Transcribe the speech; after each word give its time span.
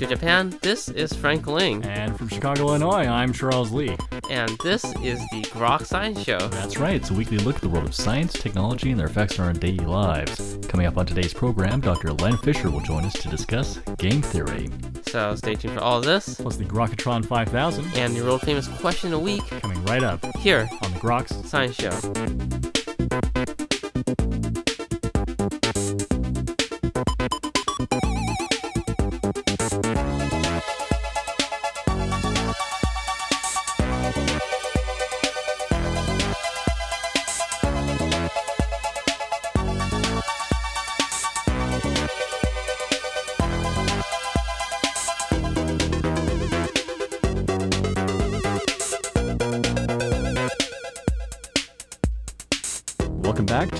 Tokyo, 0.00 0.16
Japan, 0.16 0.58
this 0.62 0.88
is 0.88 1.12
Frank 1.12 1.46
Ling. 1.46 1.84
And 1.84 2.16
from 2.16 2.28
Chicago, 2.28 2.68
Illinois, 2.68 3.06
I'm 3.06 3.34
Charles 3.34 3.70
Lee. 3.70 3.94
And 4.30 4.56
this 4.64 4.82
is 5.02 5.18
the 5.30 5.42
Grok 5.52 5.84
Science 5.84 6.22
Show. 6.22 6.38
That's 6.38 6.78
right, 6.78 6.94
it's 6.94 7.10
a 7.10 7.14
weekly 7.14 7.36
look 7.36 7.56
at 7.56 7.60
the 7.60 7.68
world 7.68 7.84
of 7.84 7.94
science, 7.94 8.32
technology, 8.32 8.92
and 8.92 8.98
their 8.98 9.08
effects 9.08 9.38
on 9.38 9.48
our 9.48 9.52
daily 9.52 9.84
lives. 9.84 10.58
Coming 10.68 10.86
up 10.86 10.96
on 10.96 11.04
today's 11.04 11.34
program, 11.34 11.82
Dr. 11.82 12.14
Len 12.14 12.38
Fisher 12.38 12.70
will 12.70 12.80
join 12.80 13.04
us 13.04 13.12
to 13.12 13.28
discuss 13.28 13.76
game 13.98 14.22
theory. 14.22 14.70
So 15.06 15.34
stay 15.34 15.54
tuned 15.54 15.74
for 15.74 15.80
all 15.80 15.98
of 15.98 16.06
this. 16.06 16.36
Plus 16.36 16.56
the 16.56 16.64
Grokatron 16.64 17.26
5000. 17.26 17.84
And 17.96 18.16
your 18.16 18.24
world 18.24 18.40
famous 18.40 18.68
question 18.68 19.12
a 19.12 19.18
week. 19.18 19.46
Coming 19.60 19.84
right 19.84 20.02
up. 20.02 20.24
Here 20.38 20.66
on 20.82 20.94
the 20.94 20.98
Groks 20.98 21.44
Science 21.44 21.74
Show. 21.74 22.69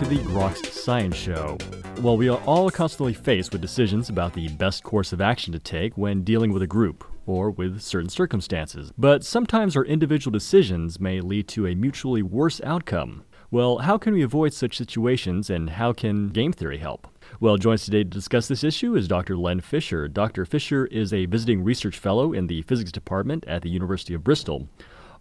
To 0.01 0.07
the 0.07 0.17
Groks 0.21 0.65
Science 0.73 1.15
Show. 1.15 1.59
Well, 2.01 2.17
we 2.17 2.31
are 2.31 2.41
all 2.47 2.71
constantly 2.71 3.13
faced 3.13 3.53
with 3.53 3.61
decisions 3.61 4.09
about 4.09 4.33
the 4.33 4.49
best 4.49 4.83
course 4.83 5.13
of 5.13 5.21
action 5.21 5.53
to 5.53 5.59
take 5.59 5.99
when 5.99 6.25
dealing 6.25 6.55
with 6.55 6.63
a 6.63 6.67
group 6.67 7.05
or 7.27 7.51
with 7.51 7.83
certain 7.83 8.09
circumstances. 8.09 8.95
But 8.97 9.25
sometimes 9.25 9.77
our 9.77 9.85
individual 9.85 10.33
decisions 10.33 10.99
may 10.99 11.21
lead 11.21 11.49
to 11.49 11.67
a 11.67 11.75
mutually 11.75 12.23
worse 12.23 12.63
outcome. 12.65 13.25
Well, 13.51 13.79
how 13.79 13.99
can 13.99 14.15
we 14.15 14.23
avoid 14.23 14.55
such 14.55 14.79
situations 14.79 15.51
and 15.51 15.69
how 15.69 15.93
can 15.93 16.31
game 16.31 16.55
theory 16.55 16.79
help? 16.79 17.07
Well, 17.39 17.59
joining 17.59 17.75
us 17.75 17.85
today 17.85 18.05
to 18.05 18.05
discuss 18.05 18.49
this 18.49 18.65
issue 18.65 18.97
is 18.97 19.07
Dr. 19.07 19.37
Len 19.37 19.61
Fisher. 19.61 20.09
Dr. 20.09 20.47
Fisher 20.47 20.87
is 20.87 21.13
a 21.13 21.27
visiting 21.27 21.63
research 21.63 21.99
fellow 21.99 22.33
in 22.33 22.47
the 22.47 22.63
physics 22.63 22.91
department 22.91 23.45
at 23.47 23.61
the 23.61 23.69
University 23.69 24.15
of 24.15 24.25
Bristol 24.25 24.67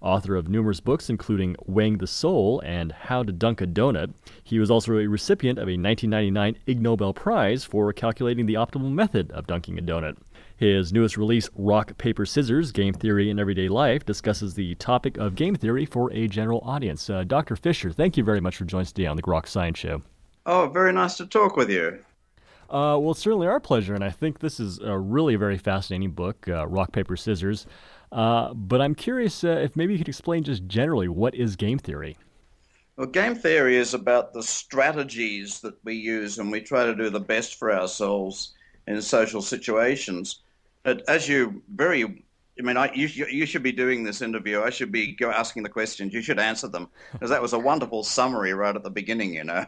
author 0.01 0.35
of 0.35 0.47
numerous 0.47 0.79
books, 0.79 1.09
including 1.09 1.55
Weighing 1.65 1.97
the 1.97 2.07
Soul 2.07 2.61
and 2.65 2.91
How 2.91 3.23
to 3.23 3.31
Dunk 3.31 3.61
a 3.61 3.67
Donut. 3.67 4.13
He 4.43 4.59
was 4.59 4.71
also 4.71 4.97
a 4.97 5.07
recipient 5.07 5.59
of 5.59 5.67
a 5.67 5.77
1999 5.77 6.57
Ig 6.65 6.81
Nobel 6.81 7.13
Prize 7.13 7.63
for 7.63 7.91
calculating 7.93 8.45
the 8.45 8.55
optimal 8.55 8.91
method 8.91 9.31
of 9.31 9.47
dunking 9.47 9.77
a 9.77 9.81
donut. 9.81 10.17
His 10.57 10.91
newest 10.91 11.15
release, 11.15 11.49
Rock, 11.55 11.97
Paper, 11.97 12.25
Scissors 12.25 12.71
Game 12.73 12.93
Theory 12.93 13.29
in 13.29 13.39
Everyday 13.39 13.69
Life, 13.69 14.05
discusses 14.05 14.53
the 14.53 14.75
topic 14.75 15.17
of 15.17 15.35
game 15.35 15.55
theory 15.55 15.85
for 15.85 16.11
a 16.11 16.27
general 16.27 16.61
audience. 16.65 17.09
Uh, 17.09 17.23
Dr. 17.23 17.55
Fisher, 17.55 17.91
thank 17.91 18.17
you 18.17 18.23
very 18.23 18.41
much 18.41 18.57
for 18.57 18.65
joining 18.65 18.81
us 18.81 18.91
today 18.91 19.07
on 19.07 19.15
the 19.15 19.23
Grok 19.23 19.47
Science 19.47 19.79
Show. 19.79 20.01
Oh, 20.45 20.67
very 20.67 20.91
nice 20.91 21.15
to 21.17 21.27
talk 21.27 21.55
with 21.55 21.69
you. 21.69 21.99
Uh, 22.69 22.99
well, 22.99 23.11
it's 23.11 23.21
certainly 23.21 23.47
our 23.47 23.59
pleasure, 23.59 23.95
and 23.95 24.03
I 24.03 24.11
think 24.11 24.39
this 24.39 24.59
is 24.59 24.79
a 24.79 24.97
really 24.97 25.35
very 25.35 25.57
fascinating 25.57 26.11
book, 26.11 26.47
uh, 26.47 26.67
Rock, 26.67 26.91
Paper, 26.91 27.17
Scissors. 27.17 27.65
Uh, 28.11 28.53
but 28.53 28.81
I'm 28.81 28.95
curious 28.95 29.43
uh, 29.43 29.49
if 29.49 29.75
maybe 29.75 29.93
you 29.93 29.99
could 29.99 30.07
explain 30.07 30.43
just 30.43 30.65
generally 30.65 31.07
what 31.07 31.35
is 31.35 31.55
game 31.55 31.77
theory. 31.77 32.17
Well, 32.97 33.07
game 33.07 33.35
theory 33.35 33.77
is 33.77 33.93
about 33.93 34.33
the 34.33 34.43
strategies 34.43 35.61
that 35.61 35.75
we 35.85 35.95
use 35.95 36.37
when 36.37 36.51
we 36.51 36.59
try 36.59 36.85
to 36.85 36.95
do 36.95 37.09
the 37.09 37.19
best 37.19 37.55
for 37.55 37.71
ourselves 37.71 38.53
in 38.87 39.01
social 39.01 39.41
situations. 39.41 40.41
But 40.83 41.07
as 41.07 41.29
you 41.29 41.61
very, 41.73 42.25
I 42.59 42.61
mean, 42.61 42.75
I, 42.75 42.91
you, 42.93 43.07
you 43.07 43.45
should 43.45 43.63
be 43.63 43.71
doing 43.71 44.03
this 44.03 44.21
interview. 44.21 44.61
I 44.61 44.69
should 44.69 44.91
be 44.91 45.17
asking 45.23 45.63
the 45.63 45.69
questions. 45.69 46.13
You 46.13 46.21
should 46.21 46.39
answer 46.39 46.67
them 46.67 46.89
because 47.13 47.29
that 47.29 47.41
was 47.41 47.53
a 47.53 47.59
wonderful 47.59 48.03
summary 48.03 48.53
right 48.53 48.75
at 48.75 48.83
the 48.83 48.89
beginning, 48.89 49.33
you 49.35 49.45
know. 49.45 49.65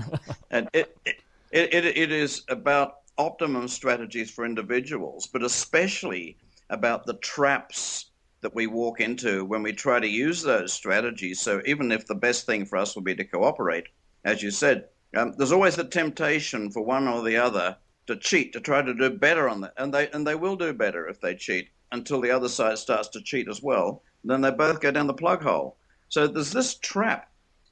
and 0.50 0.68
it, 0.72 0.94
it, 1.06 1.16
it, 1.52 1.84
it 1.86 2.12
is 2.12 2.42
about 2.48 2.96
optimum 3.16 3.68
strategies 3.68 4.30
for 4.30 4.44
individuals, 4.44 5.26
but 5.26 5.42
especially 5.42 6.36
about 6.74 7.06
the 7.06 7.14
traps 7.14 8.06
that 8.42 8.54
we 8.54 8.66
walk 8.66 9.00
into 9.00 9.44
when 9.44 9.62
we 9.62 9.72
try 9.72 9.98
to 9.98 10.06
use 10.06 10.42
those 10.42 10.72
strategies. 10.72 11.40
So 11.40 11.62
even 11.64 11.90
if 11.90 12.06
the 12.06 12.14
best 12.14 12.44
thing 12.44 12.66
for 12.66 12.76
us 12.76 12.94
would 12.94 13.04
be 13.04 13.14
to 13.14 13.24
cooperate, 13.24 13.86
as 14.24 14.42
you 14.42 14.50
said, 14.50 14.88
um, 15.16 15.32
there's 15.38 15.52
always 15.52 15.76
the 15.76 15.84
temptation 15.84 16.70
for 16.70 16.82
one 16.82 17.08
or 17.08 17.22
the 17.22 17.38
other 17.38 17.76
to 18.06 18.16
cheat, 18.16 18.52
to 18.52 18.60
try 18.60 18.82
to 18.82 18.92
do 18.92 19.08
better 19.10 19.48
on 19.48 19.62
that, 19.62 19.72
and 19.78 19.94
they 19.94 20.10
and 20.10 20.26
they 20.26 20.34
will 20.34 20.56
do 20.56 20.74
better 20.74 21.08
if 21.08 21.20
they 21.20 21.34
cheat 21.34 21.70
until 21.92 22.20
the 22.20 22.30
other 22.30 22.48
side 22.48 22.76
starts 22.76 23.08
to 23.08 23.22
cheat 23.22 23.48
as 23.48 23.62
well. 23.62 24.02
Then 24.24 24.42
they 24.42 24.50
both 24.50 24.80
go 24.80 24.90
down 24.90 25.06
the 25.06 25.14
plug 25.14 25.42
hole. 25.42 25.76
So 26.08 26.26
there's 26.26 26.52
this 26.52 26.74
trap, 26.74 27.30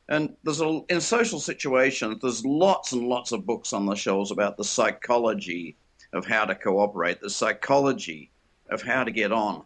and 0.09 0.37
there's 0.43 0.63
a, 0.63 0.81
in 0.89 1.01
social 1.03 1.41
situations 1.41 2.19
there's 2.23 2.47
lots 2.47 2.93
and 2.93 3.09
lots 3.09 3.33
of 3.33 3.45
books 3.45 3.75
on 3.75 3.85
the 3.85 3.95
shelves 3.95 4.31
about 4.31 4.57
the 4.57 4.65
psychology 4.65 5.77
of 6.15 6.25
how 6.25 6.47
to 6.47 6.55
cooperate, 6.55 7.21
the 7.21 7.31
psychology 7.31 8.31
of 8.73 8.83
how 8.83 9.05
to 9.05 9.11
get 9.11 9.33
on. 9.33 9.63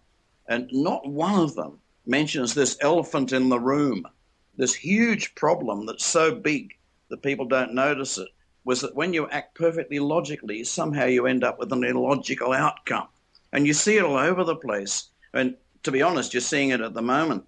And 0.49 0.69
not 0.73 1.09
one 1.09 1.39
of 1.41 1.55
them 1.55 1.79
mentions 2.07 2.55
this 2.55 2.77
elephant 2.81 3.33
in 3.33 3.49
the 3.49 3.59
room, 3.59 4.07
this 4.57 4.75
huge 4.75 5.35
problem 5.35 5.87
that's 5.87 6.05
so 6.05 6.35
big 6.35 6.75
that 7.09 7.23
people 7.23 7.47
don't 7.47 7.75
notice 7.75 8.19
it, 8.19 8.29
was 8.65 8.81
that 8.81 8.95
when 8.95 9.13
you 9.13 9.29
act 9.29 9.55
perfectly 9.55 9.99
logically, 9.99 10.65
somehow 10.65 11.07
you 11.07 11.27
end 11.27 11.45
up 11.45 11.59
with 11.59 11.73
an 11.73 11.85
illogical 11.85 12.53
outcome. 12.53 13.09
And 13.53 13.67
you 13.67 13.73
see 13.73 13.97
it 13.97 14.05
all 14.05 14.17
over 14.17 14.45
the 14.45 14.57
place. 14.57 15.09
And 15.33 15.57
to 15.85 15.93
be 15.93 16.03
honest, 16.03 16.35
you're 16.35 16.41
seeing 16.41 16.71
it 16.71 16.81
at 16.81 16.95
the 16.95 17.03
moment 17.03 17.45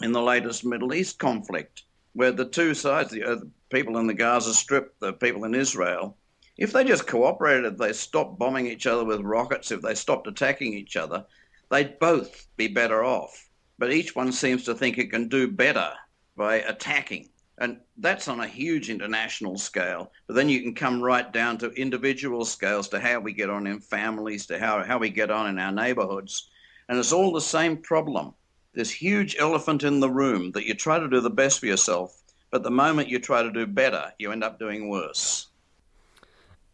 in 0.00 0.12
the 0.12 0.22
latest 0.22 0.64
Middle 0.64 0.94
East 0.94 1.18
conflict, 1.18 1.82
where 2.14 2.32
the 2.32 2.46
two 2.46 2.74
sides, 2.74 3.10
the, 3.10 3.22
uh, 3.22 3.36
people 3.70 3.98
in 3.98 4.06
the 4.06 4.14
Gaza 4.14 4.54
Strip, 4.54 4.98
the 4.98 5.12
people 5.12 5.44
in 5.44 5.54
Israel, 5.54 6.16
if 6.62 6.72
they 6.72 6.84
just 6.84 7.08
cooperated, 7.08 7.64
if 7.64 7.76
they 7.76 7.92
stopped 7.92 8.38
bombing 8.38 8.68
each 8.68 8.86
other 8.86 9.04
with 9.04 9.20
rockets, 9.20 9.72
if 9.72 9.82
they 9.82 9.96
stopped 9.96 10.28
attacking 10.28 10.72
each 10.72 10.96
other, 10.96 11.26
they'd 11.72 11.98
both 11.98 12.46
be 12.56 12.68
better 12.68 13.02
off. 13.02 13.48
But 13.80 13.92
each 13.92 14.14
one 14.14 14.30
seems 14.30 14.62
to 14.64 14.74
think 14.76 14.96
it 14.96 15.10
can 15.10 15.26
do 15.26 15.50
better 15.50 15.92
by 16.36 16.58
attacking. 16.60 17.30
And 17.58 17.80
that's 17.96 18.28
on 18.28 18.38
a 18.38 18.46
huge 18.46 18.90
international 18.90 19.58
scale. 19.58 20.12
But 20.28 20.34
then 20.34 20.48
you 20.48 20.62
can 20.62 20.72
come 20.72 21.02
right 21.02 21.32
down 21.32 21.58
to 21.58 21.72
individual 21.72 22.44
scales, 22.44 22.88
to 22.90 23.00
how 23.00 23.18
we 23.18 23.32
get 23.32 23.50
on 23.50 23.66
in 23.66 23.80
families, 23.80 24.46
to 24.46 24.56
how, 24.60 24.84
how 24.84 24.98
we 24.98 25.10
get 25.10 25.32
on 25.32 25.48
in 25.48 25.58
our 25.58 25.72
neighborhoods. 25.72 26.48
And 26.88 26.96
it's 26.96 27.12
all 27.12 27.32
the 27.32 27.40
same 27.40 27.76
problem. 27.76 28.34
This 28.72 28.92
huge 28.92 29.34
elephant 29.36 29.82
in 29.82 29.98
the 29.98 30.10
room 30.10 30.52
that 30.52 30.64
you 30.64 30.74
try 30.74 31.00
to 31.00 31.08
do 31.08 31.20
the 31.20 31.28
best 31.28 31.58
for 31.58 31.66
yourself, 31.66 32.22
but 32.52 32.62
the 32.62 32.70
moment 32.70 33.08
you 33.08 33.18
try 33.18 33.42
to 33.42 33.50
do 33.50 33.66
better, 33.66 34.12
you 34.20 34.30
end 34.30 34.44
up 34.44 34.60
doing 34.60 34.88
worse 34.88 35.48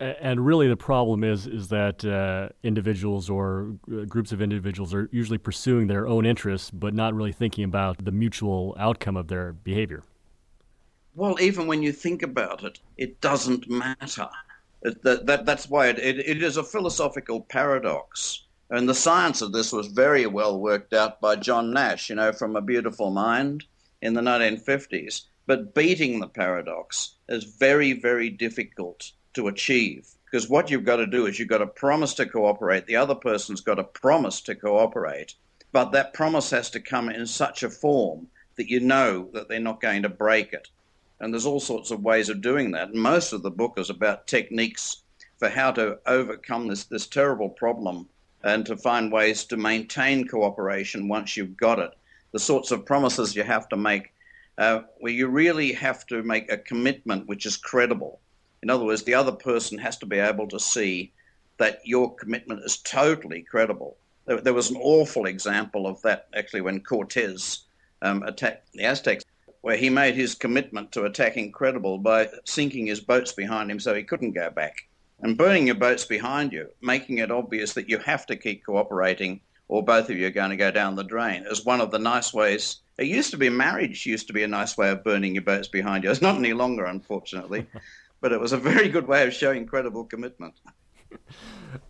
and 0.00 0.44
really 0.44 0.68
the 0.68 0.76
problem 0.76 1.24
is 1.24 1.46
is 1.46 1.68
that 1.68 2.04
uh, 2.04 2.48
individuals 2.62 3.28
or 3.28 3.74
uh, 3.92 4.04
groups 4.04 4.32
of 4.32 4.40
individuals 4.40 4.94
are 4.94 5.08
usually 5.12 5.38
pursuing 5.38 5.88
their 5.88 6.06
own 6.06 6.24
interests 6.24 6.70
but 6.70 6.94
not 6.94 7.14
really 7.14 7.32
thinking 7.32 7.64
about 7.64 8.04
the 8.04 8.12
mutual 8.12 8.76
outcome 8.78 9.16
of 9.16 9.28
their 9.28 9.52
behavior. 9.52 10.02
Well 11.14 11.36
even 11.40 11.66
when 11.66 11.82
you 11.82 11.92
think 11.92 12.22
about 12.22 12.62
it 12.62 12.78
it 12.96 13.20
doesn't 13.20 13.68
matter. 13.68 14.28
That, 14.82 15.26
that, 15.26 15.44
that's 15.44 15.68
why 15.68 15.88
it, 15.88 15.98
it, 15.98 16.20
it 16.20 16.40
is 16.40 16.56
a 16.56 16.62
philosophical 16.62 17.40
paradox. 17.40 18.44
And 18.70 18.88
the 18.88 18.94
science 18.94 19.42
of 19.42 19.50
this 19.50 19.72
was 19.72 19.88
very 19.88 20.26
well 20.26 20.60
worked 20.60 20.92
out 20.92 21.20
by 21.20 21.34
john 21.34 21.72
nash 21.72 22.08
you 22.08 22.16
know 22.16 22.32
from 22.32 22.54
a 22.54 22.60
beautiful 22.60 23.10
mind 23.10 23.64
in 24.02 24.14
the 24.14 24.20
1950s 24.20 25.22
but 25.46 25.74
beating 25.74 26.20
the 26.20 26.28
paradox 26.28 27.16
is 27.28 27.44
very 27.44 27.94
very 27.94 28.30
difficult 28.30 29.10
to 29.34 29.48
achieve. 29.48 30.08
Because 30.30 30.48
what 30.48 30.70
you've 30.70 30.84
got 30.84 30.96
to 30.96 31.06
do 31.06 31.26
is 31.26 31.38
you've 31.38 31.48
got 31.48 31.58
to 31.58 31.66
promise 31.66 32.14
to 32.14 32.26
cooperate. 32.26 32.86
The 32.86 32.96
other 32.96 33.14
person's 33.14 33.60
got 33.60 33.76
to 33.76 33.84
promise 33.84 34.40
to 34.42 34.54
cooperate. 34.54 35.34
But 35.72 35.92
that 35.92 36.14
promise 36.14 36.50
has 36.50 36.70
to 36.70 36.80
come 36.80 37.08
in 37.08 37.26
such 37.26 37.62
a 37.62 37.70
form 37.70 38.28
that 38.56 38.68
you 38.68 38.80
know 38.80 39.28
that 39.32 39.48
they're 39.48 39.60
not 39.60 39.80
going 39.80 40.02
to 40.02 40.08
break 40.08 40.52
it. 40.52 40.68
And 41.20 41.32
there's 41.32 41.46
all 41.46 41.60
sorts 41.60 41.90
of 41.90 42.02
ways 42.02 42.28
of 42.28 42.40
doing 42.40 42.72
that. 42.72 42.90
And 42.90 43.00
most 43.00 43.32
of 43.32 43.42
the 43.42 43.50
book 43.50 43.78
is 43.78 43.90
about 43.90 44.26
techniques 44.26 45.02
for 45.38 45.48
how 45.48 45.72
to 45.72 45.98
overcome 46.06 46.68
this, 46.68 46.84
this 46.84 47.06
terrible 47.06 47.48
problem 47.48 48.08
and 48.42 48.66
to 48.66 48.76
find 48.76 49.10
ways 49.10 49.44
to 49.44 49.56
maintain 49.56 50.26
cooperation 50.26 51.08
once 51.08 51.36
you've 51.36 51.56
got 51.56 51.78
it. 51.78 51.90
The 52.32 52.38
sorts 52.38 52.70
of 52.70 52.86
promises 52.86 53.34
you 53.34 53.42
have 53.42 53.68
to 53.70 53.76
make, 53.76 54.12
uh, 54.58 54.82
where 54.98 55.12
you 55.12 55.28
really 55.28 55.72
have 55.72 56.06
to 56.06 56.22
make 56.22 56.50
a 56.50 56.58
commitment 56.58 57.26
which 57.26 57.46
is 57.46 57.56
credible. 57.56 58.20
In 58.62 58.70
other 58.70 58.84
words, 58.84 59.04
the 59.04 59.14
other 59.14 59.32
person 59.32 59.78
has 59.78 59.96
to 59.98 60.06
be 60.06 60.18
able 60.18 60.48
to 60.48 60.58
see 60.58 61.12
that 61.58 61.80
your 61.84 62.14
commitment 62.14 62.62
is 62.64 62.78
totally 62.78 63.42
credible. 63.42 63.96
There, 64.26 64.40
there 64.40 64.54
was 64.54 64.70
an 64.70 64.78
awful 64.80 65.26
example 65.26 65.86
of 65.86 66.00
that 66.02 66.28
actually 66.34 66.60
when 66.62 66.80
Cortez 66.80 67.64
um, 68.02 68.22
attacked 68.22 68.72
the 68.72 68.84
Aztecs, 68.84 69.24
where 69.60 69.76
he 69.76 69.90
made 69.90 70.14
his 70.14 70.34
commitment 70.34 70.92
to 70.92 71.04
attacking 71.04 71.52
credible 71.52 71.98
by 71.98 72.28
sinking 72.44 72.86
his 72.86 73.00
boats 73.00 73.32
behind 73.32 73.70
him 73.70 73.80
so 73.80 73.94
he 73.94 74.04
couldn't 74.04 74.32
go 74.32 74.50
back. 74.50 74.76
And 75.20 75.36
burning 75.36 75.66
your 75.66 75.74
boats 75.74 76.04
behind 76.04 76.52
you, 76.52 76.68
making 76.80 77.18
it 77.18 77.32
obvious 77.32 77.74
that 77.74 77.88
you 77.88 77.98
have 77.98 78.24
to 78.26 78.36
keep 78.36 78.64
cooperating 78.64 79.40
or 79.66 79.84
both 79.84 80.08
of 80.08 80.16
you 80.16 80.26
are 80.26 80.30
going 80.30 80.50
to 80.50 80.56
go 80.56 80.70
down 80.70 80.96
the 80.96 81.02
drain 81.04 81.44
is 81.50 81.64
one 81.64 81.80
of 81.80 81.90
the 81.90 81.98
nice 81.98 82.32
ways. 82.32 82.78
It 82.98 83.06
used 83.06 83.30
to 83.32 83.36
be 83.36 83.48
marriage 83.48 84.06
used 84.06 84.26
to 84.28 84.32
be 84.32 84.42
a 84.42 84.48
nice 84.48 84.76
way 84.76 84.90
of 84.90 85.04
burning 85.04 85.34
your 85.34 85.44
boats 85.44 85.68
behind 85.68 86.04
you. 86.04 86.10
It's 86.10 86.22
not 86.22 86.36
any 86.36 86.52
longer, 86.52 86.84
unfortunately, 86.86 87.66
but 88.20 88.32
it 88.32 88.40
was 88.40 88.52
a 88.52 88.58
very 88.58 88.88
good 88.88 89.06
way 89.06 89.26
of 89.26 89.34
showing 89.34 89.66
credible 89.66 90.04
commitment. 90.04 90.54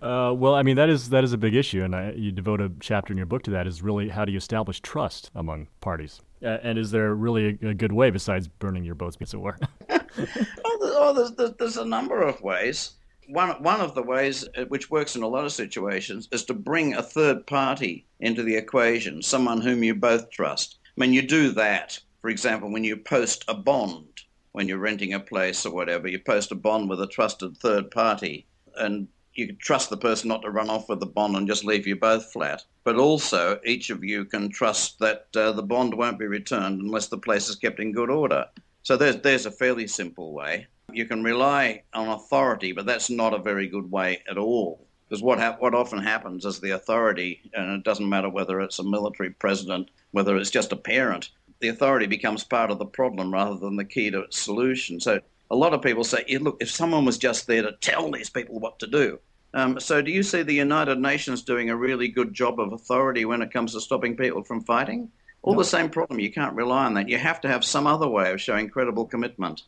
Uh, 0.00 0.32
well, 0.36 0.54
I 0.54 0.62
mean 0.62 0.76
that 0.76 0.88
is 0.88 1.08
that 1.10 1.24
is 1.24 1.32
a 1.32 1.38
big 1.38 1.54
issue, 1.54 1.82
and 1.82 1.94
I, 1.94 2.12
you 2.12 2.30
devote 2.32 2.60
a 2.60 2.70
chapter 2.80 3.12
in 3.12 3.16
your 3.16 3.26
book 3.26 3.42
to 3.44 3.50
that. 3.52 3.66
Is 3.66 3.82
really 3.82 4.08
how 4.08 4.24
do 4.24 4.32
you 4.32 4.38
establish 4.38 4.80
trust 4.80 5.30
among 5.34 5.68
parties, 5.80 6.20
uh, 6.42 6.58
and 6.62 6.78
is 6.78 6.90
there 6.90 7.14
really 7.14 7.58
a, 7.62 7.68
a, 7.68 7.74
good 7.74 7.92
way 7.92 8.10
besides 8.10 8.48
burning 8.48 8.84
your 8.84 8.94
boats, 8.94 9.16
as 9.20 9.34
it 9.34 9.38
were? 9.38 9.56
oh, 9.90 11.12
there's, 11.14 11.32
there's, 11.32 11.52
there's 11.58 11.76
a 11.76 11.84
number 11.84 12.22
of 12.22 12.40
ways 12.42 12.94
one 13.28 13.62
one 13.62 13.80
of 13.80 13.94
the 13.94 14.02
ways 14.02 14.48
uh, 14.56 14.64
which 14.64 14.90
works 14.90 15.14
in 15.14 15.22
a 15.22 15.28
lot 15.28 15.44
of 15.44 15.52
situations 15.52 16.28
is 16.32 16.44
to 16.44 16.54
bring 16.54 16.94
a 16.94 17.02
third 17.02 17.46
party 17.46 18.06
into 18.20 18.42
the 18.42 18.56
equation, 18.56 19.22
someone 19.22 19.60
whom 19.60 19.84
you 19.84 19.94
both 19.94 20.30
trust. 20.30 20.78
I 20.84 21.00
mean, 21.00 21.12
you 21.12 21.22
do 21.22 21.52
that, 21.52 22.00
for 22.20 22.30
example, 22.30 22.72
when 22.72 22.84
you 22.84 22.96
post 22.96 23.44
a 23.46 23.54
bond 23.54 24.17
when 24.52 24.68
you're 24.68 24.78
renting 24.78 25.14
a 25.14 25.20
place 25.20 25.64
or 25.66 25.72
whatever, 25.72 26.08
you 26.08 26.18
post 26.18 26.52
a 26.52 26.54
bond 26.54 26.88
with 26.88 27.00
a 27.00 27.06
trusted 27.06 27.56
third 27.56 27.90
party, 27.90 28.46
and 28.76 29.08
you 29.34 29.46
can 29.46 29.56
trust 29.58 29.90
the 29.90 29.96
person 29.96 30.28
not 30.28 30.42
to 30.42 30.50
run 30.50 30.68
off 30.68 30.88
with 30.88 31.00
the 31.00 31.06
bond 31.06 31.36
and 31.36 31.46
just 31.46 31.64
leave 31.64 31.86
you 31.86 31.94
both 31.94 32.32
flat. 32.32 32.64
But 32.84 32.96
also, 32.96 33.60
each 33.64 33.90
of 33.90 34.02
you 34.02 34.24
can 34.24 34.48
trust 34.48 34.98
that 34.98 35.28
uh, 35.36 35.52
the 35.52 35.62
bond 35.62 35.94
won't 35.94 36.18
be 36.18 36.26
returned 36.26 36.80
unless 36.80 37.06
the 37.06 37.18
place 37.18 37.48
is 37.48 37.56
kept 37.56 37.78
in 37.78 37.92
good 37.92 38.10
order. 38.10 38.46
So 38.82 38.96
there's 38.96 39.16
there's 39.18 39.46
a 39.46 39.50
fairly 39.50 39.86
simple 39.86 40.32
way. 40.32 40.66
You 40.92 41.04
can 41.04 41.22
rely 41.22 41.82
on 41.92 42.08
authority, 42.08 42.72
but 42.72 42.86
that's 42.86 43.10
not 43.10 43.34
a 43.34 43.38
very 43.38 43.68
good 43.68 43.90
way 43.90 44.22
at 44.30 44.38
all. 44.38 44.86
Because 45.08 45.22
what, 45.22 45.38
ha- 45.38 45.56
what 45.58 45.74
often 45.74 46.02
happens 46.02 46.44
is 46.44 46.60
the 46.60 46.72
authority, 46.72 47.40
and 47.54 47.70
it 47.72 47.84
doesn't 47.84 48.08
matter 48.08 48.28
whether 48.28 48.60
it's 48.60 48.78
a 48.78 48.84
military 48.84 49.30
president, 49.30 49.90
whether 50.10 50.36
it's 50.36 50.50
just 50.50 50.72
a 50.72 50.76
parent, 50.76 51.30
the 51.60 51.68
authority 51.68 52.06
becomes 52.06 52.44
part 52.44 52.70
of 52.70 52.78
the 52.78 52.86
problem 52.86 53.32
rather 53.32 53.56
than 53.56 53.76
the 53.76 53.84
key 53.84 54.10
to 54.10 54.20
its 54.20 54.38
solution. 54.38 55.00
So 55.00 55.20
a 55.50 55.56
lot 55.56 55.74
of 55.74 55.82
people 55.82 56.04
say, 56.04 56.24
look, 56.40 56.58
if 56.60 56.70
someone 56.70 57.04
was 57.04 57.18
just 57.18 57.46
there 57.46 57.62
to 57.62 57.72
tell 57.80 58.10
these 58.10 58.30
people 58.30 58.58
what 58.58 58.78
to 58.80 58.86
do. 58.86 59.18
Um, 59.54 59.80
so 59.80 60.02
do 60.02 60.10
you 60.10 60.22
see 60.22 60.42
the 60.42 60.54
United 60.54 60.98
Nations 60.98 61.42
doing 61.42 61.70
a 61.70 61.76
really 61.76 62.08
good 62.08 62.34
job 62.34 62.60
of 62.60 62.72
authority 62.72 63.24
when 63.24 63.42
it 63.42 63.52
comes 63.52 63.72
to 63.72 63.80
stopping 63.80 64.16
people 64.16 64.44
from 64.44 64.62
fighting? 64.62 65.10
All 65.42 65.54
no. 65.54 65.60
the 65.60 65.64
same 65.64 65.88
problem. 65.88 66.20
You 66.20 66.30
can't 66.30 66.54
rely 66.54 66.84
on 66.84 66.94
that. 66.94 67.08
You 67.08 67.16
have 67.16 67.40
to 67.42 67.48
have 67.48 67.64
some 67.64 67.86
other 67.86 68.08
way 68.08 68.32
of 68.32 68.40
showing 68.40 68.68
credible 68.68 69.06
commitment. 69.06 69.62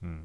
Hmm. 0.00 0.20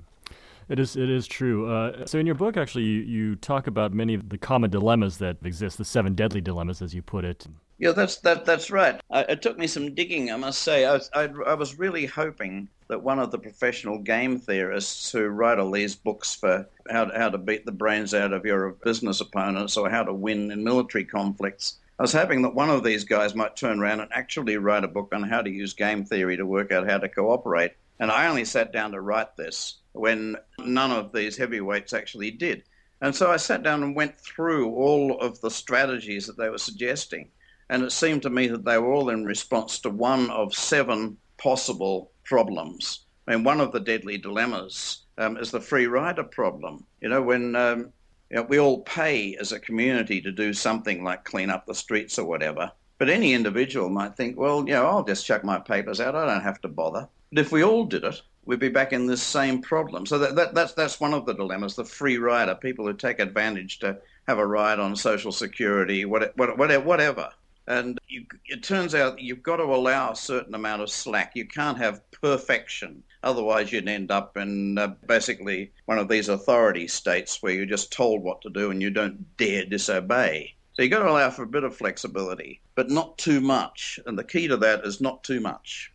It 0.69 0.79
is. 0.79 0.95
It 0.95 1.09
is 1.09 1.27
true. 1.27 1.71
Uh, 1.71 2.05
so 2.05 2.19
in 2.19 2.25
your 2.25 2.35
book, 2.35 2.57
actually, 2.57 2.83
you, 2.83 3.01
you 3.01 3.35
talk 3.35 3.67
about 3.67 3.93
many 3.93 4.13
of 4.13 4.29
the 4.29 4.37
common 4.37 4.69
dilemmas 4.69 5.17
that 5.17 5.37
exist, 5.43 5.77
the 5.77 5.85
seven 5.85 6.15
deadly 6.15 6.41
dilemmas, 6.41 6.81
as 6.81 6.93
you 6.93 7.01
put 7.01 7.25
it. 7.25 7.45
Yeah, 7.79 7.91
that's 7.91 8.17
that. 8.17 8.45
That's 8.45 8.71
right. 8.71 9.01
It 9.11 9.41
took 9.41 9.57
me 9.57 9.67
some 9.67 9.93
digging, 9.93 10.31
I 10.31 10.37
must 10.37 10.61
say. 10.61 10.85
I 10.85 10.93
was, 10.93 11.09
I, 11.13 11.29
I 11.45 11.53
was 11.55 11.77
really 11.77 12.05
hoping 12.05 12.69
that 12.87 13.03
one 13.03 13.19
of 13.19 13.31
the 13.31 13.39
professional 13.39 13.97
game 13.97 14.39
theorists 14.39 15.11
who 15.11 15.25
write 15.27 15.59
all 15.59 15.71
these 15.71 15.95
books 15.95 16.35
for 16.35 16.67
how 16.89 17.05
to, 17.05 17.17
how 17.17 17.29
to 17.29 17.37
beat 17.37 17.65
the 17.65 17.71
brains 17.71 18.13
out 18.13 18.31
of 18.31 18.45
your 18.45 18.71
business 18.83 19.19
opponents 19.19 19.75
or 19.77 19.89
how 19.89 20.03
to 20.03 20.13
win 20.13 20.51
in 20.51 20.63
military 20.63 21.03
conflicts. 21.03 21.79
I 21.99 22.03
was 22.03 22.13
hoping 22.13 22.41
that 22.43 22.55
one 22.55 22.69
of 22.69 22.83
these 22.83 23.03
guys 23.03 23.35
might 23.35 23.55
turn 23.55 23.79
around 23.79 23.99
and 23.99 24.11
actually 24.13 24.57
write 24.57 24.83
a 24.83 24.87
book 24.87 25.13
on 25.13 25.23
how 25.23 25.41
to 25.41 25.49
use 25.49 25.73
game 25.73 26.05
theory 26.05 26.37
to 26.37 26.45
work 26.45 26.71
out 26.71 26.89
how 26.89 26.97
to 26.97 27.09
cooperate. 27.09 27.73
And 27.99 28.11
I 28.11 28.27
only 28.27 28.45
sat 28.45 28.71
down 28.73 28.91
to 28.91 29.01
write 29.01 29.35
this 29.37 29.75
when 29.93 30.35
none 30.59 30.91
of 30.91 31.13
these 31.13 31.37
heavyweights 31.37 31.93
actually 31.93 32.31
did. 32.31 32.63
And 33.01 33.15
so 33.15 33.31
I 33.31 33.37
sat 33.37 33.63
down 33.63 33.83
and 33.83 33.95
went 33.95 34.19
through 34.19 34.73
all 34.73 35.19
of 35.19 35.39
the 35.41 35.51
strategies 35.51 36.27
that 36.27 36.37
they 36.37 36.49
were 36.49 36.57
suggesting. 36.57 37.29
And 37.69 37.83
it 37.83 37.91
seemed 37.91 38.21
to 38.23 38.29
me 38.29 38.47
that 38.47 38.65
they 38.65 38.77
were 38.77 38.93
all 38.93 39.09
in 39.09 39.25
response 39.25 39.79
to 39.79 39.89
one 39.89 40.29
of 40.29 40.53
seven 40.53 41.17
possible 41.37 42.11
problems. 42.23 43.05
I 43.27 43.35
mean, 43.35 43.43
one 43.43 43.61
of 43.61 43.71
the 43.71 43.79
deadly 43.79 44.17
dilemmas 44.17 45.03
um, 45.17 45.37
is 45.37 45.51
the 45.51 45.61
free 45.61 45.87
rider 45.87 46.23
problem. 46.23 46.85
You 47.01 47.09
know, 47.09 47.21
when 47.21 47.55
um, 47.55 47.91
you 48.29 48.37
know, 48.37 48.43
we 48.43 48.59
all 48.59 48.81
pay 48.81 49.35
as 49.35 49.51
a 49.51 49.59
community 49.59 50.21
to 50.21 50.31
do 50.31 50.53
something 50.53 51.03
like 51.03 51.23
clean 51.23 51.49
up 51.49 51.65
the 51.65 51.75
streets 51.75 52.17
or 52.17 52.25
whatever, 52.25 52.71
but 52.97 53.09
any 53.09 53.33
individual 53.33 53.89
might 53.89 54.15
think, 54.15 54.37
well, 54.37 54.59
you 54.67 54.73
know, 54.73 54.85
I'll 54.85 55.03
just 55.03 55.25
chuck 55.25 55.43
my 55.43 55.59
papers 55.59 55.99
out. 55.99 56.15
I 56.15 56.25
don't 56.25 56.41
have 56.41 56.61
to 56.61 56.67
bother. 56.67 57.07
But 57.31 57.41
if 57.41 57.51
we 57.51 57.63
all 57.63 57.85
did 57.85 58.03
it, 58.03 58.21
we'd 58.45 58.59
be 58.59 58.69
back 58.69 58.93
in 58.93 59.07
this 59.07 59.21
same 59.21 59.61
problem. 59.61 60.05
So 60.05 60.17
that, 60.19 60.35
that, 60.35 60.55
that's 60.55 60.73
that's 60.73 60.99
one 60.99 61.13
of 61.13 61.25
the 61.25 61.33
dilemmas: 61.33 61.75
the 61.75 61.85
free 61.85 62.17
rider, 62.17 62.55
people 62.55 62.85
who 62.85 62.93
take 62.93 63.19
advantage 63.19 63.79
to 63.79 63.97
have 64.27 64.37
a 64.37 64.45
ride 64.45 64.79
on 64.79 64.95
social 64.95 65.31
security, 65.31 66.05
whatever, 66.05 66.33
whatever. 66.55 67.29
And 67.65 67.97
you, 68.07 68.25
it 68.47 68.61
turns 68.63 68.93
out 68.93 69.21
you've 69.21 69.43
got 69.43 69.57
to 69.57 69.63
allow 69.63 70.11
a 70.11 70.15
certain 70.15 70.53
amount 70.53 70.81
of 70.81 70.89
slack. 70.89 71.31
You 71.35 71.47
can't 71.47 71.77
have 71.77 72.01
perfection. 72.11 73.03
Otherwise, 73.23 73.71
you'd 73.71 73.87
end 73.87 74.11
up 74.11 74.35
in 74.35 74.77
uh, 74.77 74.87
basically 75.07 75.71
one 75.85 75.97
of 75.97 76.09
these 76.09 76.27
authority 76.27 76.89
states 76.89 77.41
where 77.41 77.53
you're 77.53 77.65
just 77.65 77.93
told 77.93 78.21
what 78.21 78.41
to 78.41 78.49
do 78.49 78.69
and 78.69 78.81
you 78.81 78.89
don't 78.89 79.37
dare 79.37 79.63
disobey. 79.63 80.53
So 80.73 80.81
you've 80.81 80.91
got 80.91 81.03
to 81.03 81.09
allow 81.09 81.29
for 81.29 81.43
a 81.43 81.47
bit 81.47 81.63
of 81.63 81.75
flexibility, 81.75 82.59
but 82.75 82.89
not 82.89 83.17
too 83.17 83.39
much. 83.39 83.97
And 84.05 84.19
the 84.19 84.23
key 84.23 84.49
to 84.49 84.57
that 84.57 84.83
is 84.83 84.99
not 84.99 85.23
too 85.23 85.39
much. 85.39 85.92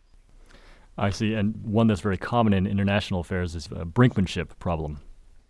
I 0.98 1.10
see. 1.10 1.34
And 1.34 1.54
one 1.64 1.86
that's 1.86 2.00
very 2.00 2.18
common 2.18 2.52
in 2.52 2.66
international 2.66 3.20
affairs 3.20 3.54
is 3.54 3.66
a 3.66 3.84
brinkmanship 3.84 4.58
problem. 4.58 5.00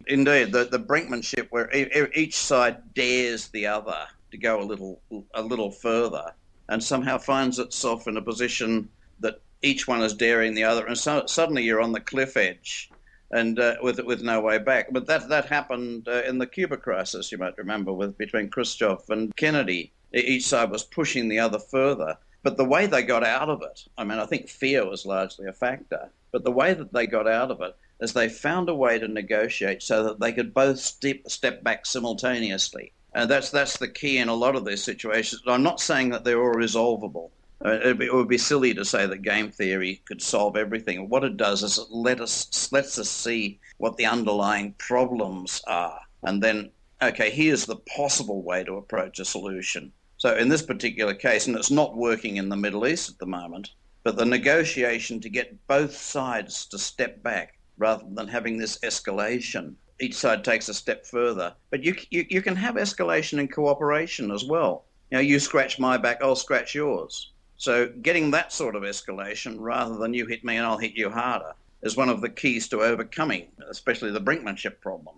Indeed, 0.07 0.53
the, 0.53 0.65
the 0.65 0.79
brinkmanship 0.79 1.49
where 1.51 1.71
each 2.15 2.37
side 2.37 2.95
dares 2.95 3.49
the 3.49 3.67
other 3.67 4.07
to 4.31 4.39
go 4.39 4.61
a 4.61 4.65
little 4.65 5.01
a 5.35 5.43
little 5.43 5.71
further, 5.71 6.33
and 6.69 6.83
somehow 6.83 7.19
finds 7.19 7.59
itself 7.59 8.07
in 8.07 8.17
a 8.17 8.23
position 8.23 8.89
that 9.21 9.41
each 9.63 9.89
one 9.89 10.03
is 10.03 10.15
daring 10.15 10.55
the 10.55 10.65
other, 10.65 10.87
and 10.87 10.97
so 10.97 11.25
suddenly 11.27 11.63
you're 11.63 11.81
on 11.81 11.93
the 11.93 12.01
cliff 12.01 12.37
edge, 12.37 12.91
and 13.31 13.59
uh, 13.59 13.77
with 13.83 13.99
with 14.01 14.23
no 14.23 14.41
way 14.41 14.59
back. 14.59 14.93
But 14.93 15.07
that 15.07 15.29
that 15.29 15.47
happened 15.47 16.09
uh, 16.09 16.23
in 16.27 16.39
the 16.39 16.47
Cuba 16.47 16.77
crisis, 16.77 17.33
you 17.33 17.39
might 17.39 17.59
remember, 17.59 17.93
with 17.93 18.17
between 18.17 18.49
Khrushchev 18.49 19.03
and 19.09 19.35
Kennedy. 19.37 19.93
Each 20.15 20.47
side 20.47 20.71
was 20.71 20.85
pushing 20.85 21.29
the 21.29 21.39
other 21.39 21.59
further, 21.59 22.17
but 22.43 22.57
the 22.57 22.65
way 22.65 22.87
they 22.87 23.03
got 23.03 23.25
out 23.25 23.49
of 23.49 23.63
it, 23.63 23.85
I 23.97 24.05
mean, 24.05 24.19
I 24.19 24.27
think 24.27 24.49
fear 24.49 24.89
was 24.89 25.07
largely 25.07 25.47
a 25.47 25.53
factor, 25.53 26.11
but 26.31 26.45
the 26.45 26.53
way 26.53 26.75
that 26.75 26.93
they 26.93 27.07
got 27.07 27.27
out 27.27 27.51
of 27.51 27.61
it 27.61 27.77
is 28.01 28.13
they 28.13 28.29
found 28.29 28.69
a 28.69 28.75
way 28.75 28.99
to 28.99 29.09
negotiate 29.09 29.83
so 29.83 30.05
that 30.05 30.21
they 30.21 30.33
could 30.33 30.55
both 30.55 30.79
step, 30.79 31.17
step 31.27 31.65
back 31.65 31.85
simultaneously. 31.85 32.93
And 33.15 33.29
that's, 33.29 33.51
that's 33.51 33.79
the 33.79 33.89
key 33.89 34.19
in 34.19 34.29
a 34.29 34.35
lot 34.35 34.55
of 34.55 34.65
these 34.65 34.83
situations. 34.83 35.43
I'm 35.47 35.63
not 35.63 35.81
saying 35.81 36.11
that 36.11 36.25
they're 36.25 36.41
all 36.41 36.55
resolvable. 36.55 37.33
Uh, 37.65 37.81
it 37.83 38.15
would 38.15 38.29
be 38.29 38.39
silly 38.39 38.73
to 38.75 38.85
say 38.85 39.07
that 39.07 39.23
game 39.23 39.51
theory 39.51 40.01
could 40.05 40.23
solve 40.23 40.57
everything. 40.57 41.09
What 41.09 41.25
it 41.25 41.37
does 41.37 41.65
is 41.65 41.79
it 41.79 41.89
let 41.91 42.21
us, 42.21 42.71
lets 42.71 42.99
us 42.99 43.11
see 43.11 43.59
what 43.79 43.97
the 43.97 44.07
underlying 44.07 44.75
problems 44.79 45.61
are. 45.67 46.01
And 46.23 46.41
then, 46.41 46.71
okay, 47.03 47.31
here's 47.31 47.67
the 47.67 47.77
possible 47.77 48.43
way 48.43 48.63
to 48.63 48.77
approach 48.77 49.19
a 49.19 49.25
solution. 49.25 49.93
So 50.19 50.35
in 50.35 50.49
this 50.49 50.63
particular 50.63 51.15
case, 51.15 51.47
and 51.47 51.57
it's 51.57 51.71
not 51.71 51.97
working 51.97 52.37
in 52.37 52.49
the 52.49 52.57
Middle 52.57 52.87
East 52.87 53.09
at 53.09 53.19
the 53.19 53.27
moment, 53.27 53.71
but 54.03 54.17
the 54.17 54.25
negotiation 54.25 55.21
to 55.21 55.29
get 55.29 55.67
both 55.69 55.97
sides 55.97 56.67
to 56.67 56.79
step 56.79 57.23
back 57.23 57.55
rather 57.79 58.05
than 58.11 58.27
having 58.27 58.59
this 58.59 58.79
escalation. 58.79 59.75
Each 60.01 60.17
side 60.17 60.45
takes 60.45 60.69
a 60.69 60.75
step 60.75 61.07
further. 61.07 61.55
But 61.71 61.85
you, 61.85 61.95
you, 62.11 62.27
you 62.29 62.43
can 62.43 62.57
have 62.57 62.75
escalation 62.75 63.39
and 63.39 63.53
cooperation 63.53 64.33
as 64.33 64.45
well. 64.45 64.87
You 65.11 65.19
know, 65.19 65.23
you 65.23 65.39
scratch 65.39 65.79
my 65.79 65.97
back, 65.97 66.21
I'll 66.21 66.35
scratch 66.35 66.75
yours. 66.75 67.33
So 67.57 67.89
getting 68.03 68.33
that 68.33 68.53
sort 68.53 68.75
of 68.75 68.83
escalation 68.83 69.57
rather 69.59 69.97
than 69.97 70.15
you 70.15 70.27
hit 70.27 70.45
me 70.45 70.57
and 70.57 70.67
I'll 70.67 70.79
hit 70.79 70.95
you 70.95 71.11
harder 71.11 71.55
is 71.83 71.97
one 71.97 72.09
of 72.09 72.21
the 72.21 72.29
keys 72.29 72.69
to 72.69 72.83
overcoming, 72.83 73.49
especially 73.71 74.11
the 74.11 74.21
brinkmanship 74.21 74.81
problem. 74.81 75.17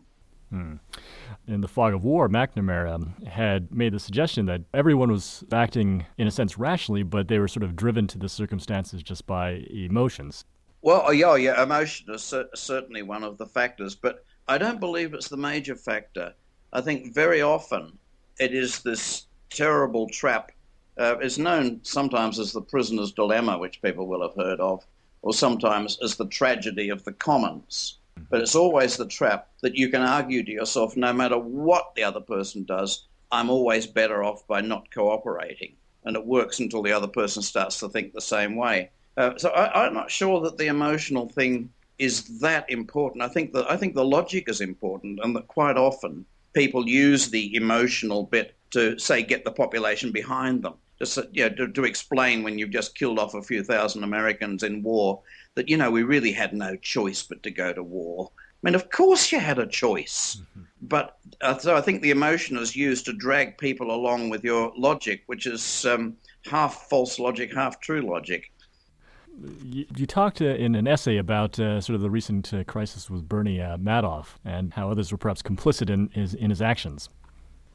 Hmm 0.50 0.74
in 1.46 1.60
the 1.60 1.68
fog 1.68 1.94
of 1.94 2.04
war, 2.04 2.28
McNamara 2.28 3.26
had 3.26 3.72
made 3.72 3.92
the 3.92 3.98
suggestion 3.98 4.46
that 4.46 4.62
everyone 4.72 5.10
was 5.10 5.44
acting, 5.52 6.06
in 6.18 6.26
a 6.26 6.30
sense, 6.30 6.58
rationally, 6.58 7.02
but 7.02 7.28
they 7.28 7.38
were 7.38 7.48
sort 7.48 7.64
of 7.64 7.76
driven 7.76 8.06
to 8.08 8.18
the 8.18 8.28
circumstances 8.28 9.02
just 9.02 9.26
by 9.26 9.64
emotions. 9.70 10.44
Well, 10.82 11.02
oh, 11.06 11.12
yeah, 11.12 11.36
yeah, 11.36 11.62
emotion 11.62 12.12
is 12.14 12.34
certainly 12.54 13.02
one 13.02 13.22
of 13.24 13.36
the 13.36 13.46
factors, 13.46 13.94
but 13.94 14.24
I 14.48 14.58
don't 14.58 14.80
believe 14.80 15.12
it's 15.12 15.28
the 15.28 15.36
major 15.36 15.76
factor. 15.76 16.32
I 16.72 16.80
think 16.80 17.14
very 17.14 17.42
often 17.42 17.98
it 18.38 18.54
is 18.54 18.82
this 18.82 19.26
terrible 19.50 20.08
trap. 20.08 20.52
Uh, 20.96 21.16
it's 21.20 21.38
known 21.38 21.80
sometimes 21.82 22.38
as 22.38 22.52
the 22.52 22.62
prisoner's 22.62 23.12
dilemma, 23.12 23.58
which 23.58 23.82
people 23.82 24.06
will 24.06 24.22
have 24.22 24.34
heard 24.34 24.60
of, 24.60 24.84
or 25.22 25.34
sometimes 25.34 25.98
as 26.02 26.16
the 26.16 26.26
tragedy 26.26 26.88
of 26.88 27.04
the 27.04 27.12
commons. 27.12 27.98
But 28.30 28.40
it's 28.40 28.54
always 28.54 28.96
the 28.96 29.06
trap 29.06 29.48
that 29.60 29.74
you 29.74 29.88
can 29.88 30.02
argue 30.02 30.44
to 30.44 30.52
yourself 30.52 30.96
no 30.96 31.12
matter 31.12 31.36
what 31.36 31.94
the 31.94 32.04
other 32.04 32.20
person 32.20 32.64
does, 32.64 33.06
I'm 33.32 33.50
always 33.50 33.86
better 33.86 34.24
off 34.24 34.46
by 34.46 34.60
not 34.60 34.90
cooperating. 34.90 35.74
And 36.04 36.16
it 36.16 36.24
works 36.24 36.60
until 36.60 36.82
the 36.82 36.92
other 36.92 37.08
person 37.08 37.42
starts 37.42 37.78
to 37.80 37.88
think 37.88 38.12
the 38.12 38.20
same 38.20 38.56
way. 38.56 38.90
Uh, 39.16 39.36
so 39.36 39.50
I, 39.50 39.86
am 39.86 39.94
not 39.94 40.10
sure 40.10 40.40
that 40.42 40.56
the 40.56 40.68
emotional 40.68 41.28
thing 41.28 41.70
is 41.98 42.38
that 42.38 42.70
important. 42.70 43.22
I 43.22 43.28
think 43.28 43.52
that 43.52 43.70
I 43.70 43.76
think 43.76 43.94
the 43.94 44.04
logic 44.04 44.48
is 44.48 44.60
important, 44.60 45.20
and 45.22 45.36
that 45.36 45.48
quite 45.48 45.76
often 45.76 46.24
people 46.54 46.88
use 46.88 47.28
the 47.28 47.54
emotional 47.54 48.22
bit 48.24 48.54
to 48.70 48.98
say 48.98 49.22
get 49.22 49.44
the 49.44 49.52
population 49.52 50.10
behind 50.12 50.62
them. 50.62 50.74
Just 51.00 51.18
you 51.32 51.48
know, 51.48 51.56
to, 51.56 51.72
to 51.72 51.84
explain 51.84 52.42
when 52.42 52.58
you've 52.58 52.70
just 52.70 52.94
killed 52.94 53.18
off 53.18 53.34
a 53.34 53.42
few 53.42 53.64
thousand 53.64 54.04
Americans 54.04 54.62
in 54.62 54.82
war 54.82 55.22
that 55.54 55.68
you 55.68 55.76
know 55.76 55.90
we 55.90 56.02
really 56.02 56.32
had 56.32 56.52
no 56.52 56.76
choice 56.76 57.22
but 57.22 57.42
to 57.42 57.50
go 57.50 57.72
to 57.72 57.82
war. 57.82 58.30
I 58.36 58.68
mean, 58.68 58.74
of 58.74 58.90
course 58.90 59.32
you 59.32 59.40
had 59.40 59.58
a 59.58 59.66
choice, 59.66 60.36
mm-hmm. 60.40 60.62
but 60.82 61.16
uh, 61.40 61.56
so 61.56 61.74
I 61.74 61.80
think 61.80 62.02
the 62.02 62.10
emotion 62.10 62.58
is 62.58 62.76
used 62.76 63.06
to 63.06 63.14
drag 63.14 63.56
people 63.56 63.90
along 63.90 64.28
with 64.28 64.44
your 64.44 64.72
logic, 64.76 65.22
which 65.26 65.46
is 65.46 65.86
um, 65.86 66.16
half 66.44 66.86
false 66.90 67.18
logic, 67.18 67.54
half 67.54 67.80
true 67.80 68.02
logic. 68.02 68.52
You, 69.64 69.86
you 69.96 70.04
talked 70.04 70.42
uh, 70.42 70.46
in 70.46 70.74
an 70.74 70.86
essay 70.86 71.16
about 71.16 71.58
uh, 71.58 71.80
sort 71.80 71.94
of 71.94 72.02
the 72.02 72.10
recent 72.10 72.52
uh, 72.52 72.64
crisis 72.64 73.08
with 73.08 73.26
Bernie 73.26 73.62
uh, 73.62 73.78
Madoff 73.78 74.34
and 74.44 74.74
how 74.74 74.90
others 74.90 75.10
were 75.10 75.18
perhaps 75.18 75.40
complicit 75.40 75.88
in 75.88 76.08
his 76.08 76.34
in 76.34 76.50
his 76.50 76.60
actions. 76.60 77.08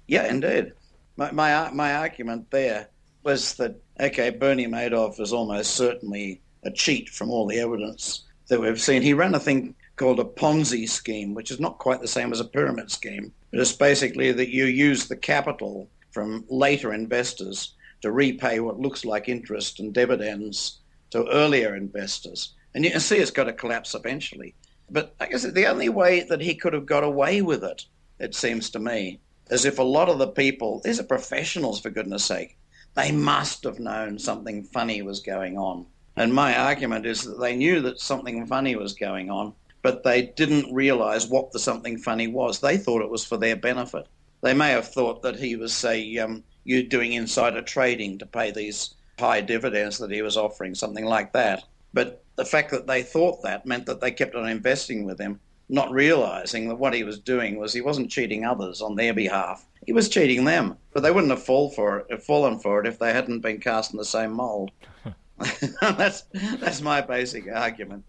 Yeah, 0.07 0.27
indeed. 0.27 0.73
My 1.17 1.31
my, 1.31 1.71
my 1.71 1.95
argument 1.95 2.51
there 2.51 2.89
was 3.25 3.55
that 3.55 3.81
okay, 3.99 4.29
Bernie 4.29 4.67
Madoff 4.67 5.19
is 5.19 5.33
almost 5.33 5.75
certainly 5.75 6.41
a 6.63 6.71
cheat 6.71 7.09
from 7.09 7.29
all 7.29 7.47
the 7.47 7.59
evidence 7.59 8.23
that 8.47 8.61
we've 8.61 8.79
seen. 8.79 9.01
He 9.01 9.13
ran 9.13 9.35
a 9.35 9.39
thing 9.39 9.75
called 9.95 10.19
a 10.19 10.23
Ponzi 10.23 10.87
scheme, 10.87 11.33
which 11.33 11.51
is 11.51 11.59
not 11.59 11.79
quite 11.79 12.01
the 12.01 12.07
same 12.07 12.31
as 12.31 12.39
a 12.39 12.45
pyramid 12.45 12.91
scheme. 12.91 13.33
But 13.51 13.59
it's 13.59 13.71
basically 13.71 14.31
that 14.31 14.49
you 14.49 14.65
use 14.65 15.07
the 15.07 15.15
capital 15.15 15.89
from 16.11 16.45
later 16.49 16.93
investors 16.93 17.73
to 18.01 18.11
repay 18.11 18.59
what 18.59 18.79
looks 18.79 19.05
like 19.05 19.27
interest 19.27 19.79
and 19.79 19.93
dividends 19.93 20.79
to 21.11 21.27
earlier 21.29 21.75
investors. 21.75 22.53
And 22.73 22.83
you 22.83 22.91
can 22.91 22.99
see 22.99 23.17
it's 23.17 23.31
got 23.31 23.45
to 23.45 23.53
collapse 23.53 23.95
eventually. 23.95 24.53
But 24.89 25.15
I 25.19 25.27
guess 25.27 25.43
the 25.43 25.67
only 25.67 25.89
way 25.89 26.23
that 26.23 26.41
he 26.41 26.55
could 26.55 26.73
have 26.73 26.85
got 26.85 27.03
away 27.03 27.41
with 27.41 27.63
it, 27.63 27.85
it 28.19 28.35
seems 28.35 28.69
to 28.71 28.79
me, 28.79 29.19
is 29.49 29.65
if 29.65 29.79
a 29.79 29.83
lot 29.83 30.09
of 30.09 30.19
the 30.19 30.27
people, 30.27 30.81
these 30.83 30.99
are 30.99 31.03
professionals 31.03 31.79
for 31.79 31.89
goodness 31.89 32.25
sake, 32.25 32.57
they 32.95 33.11
must 33.11 33.63
have 33.63 33.79
known 33.79 34.17
something 34.17 34.63
funny 34.63 35.01
was 35.01 35.19
going 35.19 35.57
on. 35.57 35.85
And 36.15 36.33
my 36.33 36.57
argument 36.57 37.05
is 37.05 37.23
that 37.23 37.39
they 37.39 37.55
knew 37.55 37.81
that 37.81 37.99
something 37.99 38.45
funny 38.47 38.75
was 38.75 38.93
going 38.93 39.29
on, 39.29 39.53
but 39.81 40.03
they 40.03 40.21
didn't 40.23 40.73
realize 40.73 41.27
what 41.27 41.51
the 41.51 41.59
something 41.59 41.97
funny 41.97 42.27
was. 42.27 42.59
They 42.59 42.77
thought 42.77 43.01
it 43.01 43.09
was 43.09 43.25
for 43.25 43.37
their 43.37 43.55
benefit. 43.55 44.07
They 44.41 44.53
may 44.53 44.69
have 44.69 44.87
thought 44.87 45.21
that 45.23 45.35
he 45.35 45.55
was, 45.55 45.73
say, 45.73 46.17
um, 46.17 46.43
you 46.63 46.83
doing 46.83 47.13
insider 47.13 47.61
trading 47.61 48.17
to 48.19 48.25
pay 48.25 48.51
these 48.51 48.95
high 49.19 49.41
dividends 49.41 49.97
that 49.97 50.11
he 50.11 50.21
was 50.21 50.37
offering, 50.37 50.73
something 50.73 51.05
like 51.05 51.33
that. 51.33 51.63
But 51.93 52.23
the 52.35 52.45
fact 52.45 52.71
that 52.71 52.87
they 52.87 53.03
thought 53.03 53.43
that 53.43 53.65
meant 53.65 53.85
that 53.85 54.01
they 54.01 54.11
kept 54.11 54.35
on 54.35 54.47
investing 54.47 55.05
with 55.05 55.19
him, 55.19 55.39
not 55.69 55.91
realizing 55.91 56.67
that 56.69 56.75
what 56.75 56.93
he 56.93 57.03
was 57.03 57.19
doing 57.19 57.57
was 57.57 57.73
he 57.73 57.81
wasn't 57.81 58.11
cheating 58.11 58.45
others 58.45 58.81
on 58.81 58.95
their 58.95 59.13
behalf. 59.13 59.65
He 59.85 59.93
was 59.93 60.09
cheating 60.09 60.45
them, 60.45 60.77
but 60.93 61.03
they 61.03 61.11
wouldn't 61.11 61.31
have 61.31 61.43
fall 61.43 61.69
for 61.69 62.05
it, 62.09 62.23
fallen 62.23 62.59
for 62.59 62.79
it 62.79 62.87
if 62.87 62.99
they 62.99 63.13
hadn't 63.13 63.41
been 63.41 63.59
cast 63.59 63.91
in 63.91 63.97
the 63.97 64.05
same 64.05 64.31
mold. 64.31 64.71
that's 65.81 66.23
that's 66.61 66.81
my 66.81 67.01
basic 67.01 67.49
argument. 67.53 68.05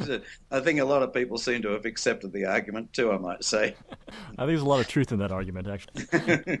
I 0.50 0.60
think 0.60 0.78
a 0.78 0.84
lot 0.84 1.02
of 1.02 1.14
people 1.14 1.38
seem 1.38 1.62
to 1.62 1.70
have 1.70 1.86
accepted 1.86 2.34
the 2.34 2.44
argument 2.44 2.92
too. 2.92 3.12
I 3.12 3.16
might 3.16 3.44
say. 3.44 3.74
I 4.08 4.44
think 4.44 4.48
there's 4.48 4.60
a 4.60 4.66
lot 4.66 4.80
of 4.80 4.86
truth 4.86 5.10
in 5.10 5.18
that 5.20 5.32
argument, 5.32 5.68
actually. 5.68 6.60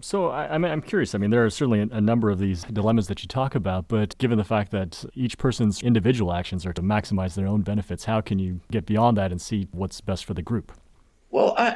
So 0.00 0.28
I, 0.28 0.54
I 0.54 0.58
mean, 0.58 0.72
I'm 0.72 0.82
curious. 0.82 1.14
I 1.14 1.18
mean, 1.18 1.30
there 1.30 1.44
are 1.44 1.50
certainly 1.50 1.80
a, 1.80 1.88
a 1.96 2.00
number 2.00 2.30
of 2.30 2.38
these 2.38 2.64
dilemmas 2.64 3.08
that 3.08 3.22
you 3.22 3.28
talk 3.28 3.54
about, 3.54 3.88
but 3.88 4.16
given 4.18 4.38
the 4.38 4.44
fact 4.44 4.70
that 4.72 5.04
each 5.14 5.38
person's 5.38 5.82
individual 5.82 6.32
actions 6.32 6.64
are 6.64 6.72
to 6.72 6.82
maximize 6.82 7.34
their 7.34 7.46
own 7.46 7.62
benefits, 7.62 8.04
how 8.04 8.20
can 8.20 8.38
you 8.38 8.60
get 8.70 8.86
beyond 8.86 9.16
that 9.18 9.30
and 9.30 9.40
see 9.40 9.68
what's 9.72 10.00
best 10.00 10.24
for 10.24 10.34
the 10.34 10.42
group? 10.42 10.72
Well, 11.30 11.54
I, 11.58 11.66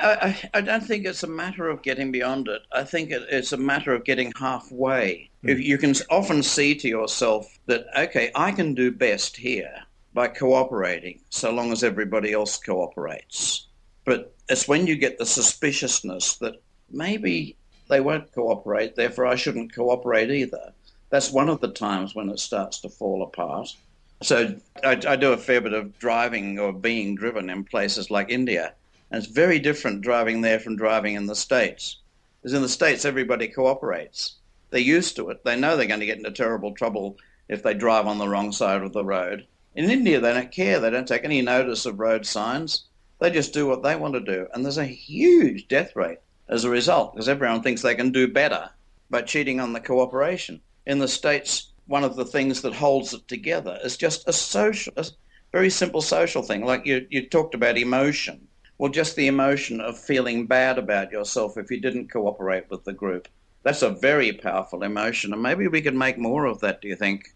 I, 0.55 0.59
I 0.59 0.61
don't 0.61 0.85
think 0.85 1.05
it's 1.05 1.25
a 1.25 1.29
matter 1.29 1.69
of 1.69 1.83
getting 1.83 2.13
beyond 2.13 2.47
it. 2.47 2.63
I 2.73 2.85
think 2.85 3.11
it, 3.11 3.23
it's 3.29 3.53
a 3.53 3.57
matter 3.57 3.93
of 3.93 4.05
getting 4.05 4.33
halfway. 4.39 5.29
Mm. 5.45 5.51
If 5.51 5.61
you 5.61 5.79
can 5.79 5.95
often 6.11 6.45
see 6.45 6.77
to 6.77 6.89
yourself 6.89 7.59
that, 7.67 7.87
okay, 7.99 8.31
I 8.37 8.53
can 8.53 8.73
do 8.73 8.93
best 8.93 9.37
here 9.37 9.75
by 10.15 10.29
cooperating, 10.29 11.21
so 11.31 11.51
long 11.51 11.73
as 11.73 11.83
everybody 11.83 12.33
else 12.33 12.57
cooperates. 12.57 13.67
But 14.05 14.33
it's 14.49 14.69
when 14.69 14.87
you 14.87 14.97
get 14.97 15.19
the 15.19 15.27
suspiciousness 15.27 16.37
that 16.37 16.63
maybe 16.91 17.58
they 17.89 18.01
won't 18.01 18.33
cooperate, 18.33 18.97
therefore 18.97 19.27
I 19.27 19.35
shouldn't 19.35 19.75
cooperate 19.75 20.31
either. 20.31 20.73
That's 21.11 21.33
one 21.33 21.49
of 21.49 21.61
the 21.61 21.69
times 21.69 22.15
when 22.15 22.29
it 22.29 22.39
starts 22.39 22.81
to 22.81 22.89
fall 22.89 23.23
apart. 23.23 23.75
So 24.23 24.57
I, 24.85 25.01
I 25.07 25.17
do 25.17 25.33
a 25.33 25.37
fair 25.37 25.61
bit 25.61 25.73
of 25.73 25.99
driving 25.99 26.59
or 26.59 26.73
being 26.73 27.15
driven 27.15 27.51
in 27.51 27.65
places 27.65 28.11
like 28.11 28.31
India 28.31 28.75
and 29.11 29.23
it's 29.23 29.33
very 29.33 29.59
different 29.59 30.03
driving 30.03 30.43
there 30.43 30.61
from 30.61 30.77
driving 30.77 31.15
in 31.15 31.27
the 31.27 31.35
States. 31.35 31.97
Because 32.41 32.53
in 32.53 32.63
the 32.63 32.69
States, 32.69 33.07
everybody 33.07 33.49
cooperates. 33.49 34.35
They're 34.71 34.81
used 34.81 35.17
to 35.17 35.31
it. 35.31 35.45
They 35.45 35.59
know 35.59 35.77
they're 35.77 35.87
going 35.87 36.01
to 36.01 36.07
get 36.07 36.19
into 36.19 36.31
terrible 36.31 36.75
trouble 36.75 37.17
if 37.49 37.63
they 37.63 37.73
drive 37.73 38.07
on 38.07 38.19
the 38.19 38.29
wrong 38.29 38.53
side 38.53 38.83
of 38.83 38.93
the 38.93 39.05
road. 39.05 39.47
In 39.75 39.91
India, 39.91 40.21
they 40.21 40.35
don't 40.35 40.53
care. 40.53 40.79
They 40.79 40.91
don't 40.91 41.09
take 41.09 41.25
any 41.25 41.41
notice 41.41 41.87
of 41.87 41.99
road 41.99 42.27
signs. 42.27 42.85
They 43.19 43.31
just 43.31 43.55
do 43.55 43.67
what 43.67 43.83
they 43.83 43.97
want 43.97 44.13
to 44.15 44.21
do. 44.21 44.47
And 44.53 44.63
there's 44.63 44.79
a 44.79 44.85
huge 44.85 45.69
death 45.69 45.97
rate 45.97 46.19
as 46.49 46.65
a 46.65 46.71
result 46.71 47.15
because 47.15 47.29
everyone 47.29 47.63
thinks 47.63 47.83
they 47.83 47.95
can 47.95 48.13
do 48.13 48.29
better 48.29 48.71
by 49.11 49.23
cheating 49.23 49.61
on 49.61 49.73
the 49.73 49.81
cooperation. 49.81 50.61
In 50.87 50.99
the 50.99 51.09
States, 51.09 51.73
one 51.87 52.05
of 52.05 52.17
the 52.17 52.25
things 52.25 52.63
that 52.63 52.75
holds 52.75 53.15
it 53.15 53.27
together 53.29 53.79
is 53.83 53.97
just 53.97 54.29
a 54.29 54.33
social, 54.33 54.93
a 54.97 55.07
very 55.53 55.71
simple 55.71 56.01
social 56.01 56.43
thing. 56.43 56.65
Like 56.65 56.87
you, 56.87 57.07
you 57.11 57.29
talked 57.29 57.55
about 57.55 57.79
emotion. 57.79 58.47
Well, 58.79 58.93
just 58.93 59.17
the 59.17 59.27
emotion 59.27 59.81
of 59.81 59.99
feeling 59.99 60.47
bad 60.47 60.79
about 60.79 61.11
yourself 61.11 61.59
if 61.59 61.71
you 61.71 61.81
didn't 61.81 62.13
cooperate 62.13 62.71
with 62.71 62.85
the 62.85 62.93
group. 62.93 63.29
That's 63.65 63.83
a 63.83 63.91
very 63.91 64.33
powerful 64.33 64.85
emotion, 64.85 65.33
and 65.33 65.43
maybe 65.43 65.67
we 65.67 65.83
could 65.83 65.97
make 65.97 66.17
more 66.17 66.47
of 66.47 66.61
that, 66.61 66.81
do 66.81 66.89
you 66.89 66.95
think? 66.95 67.35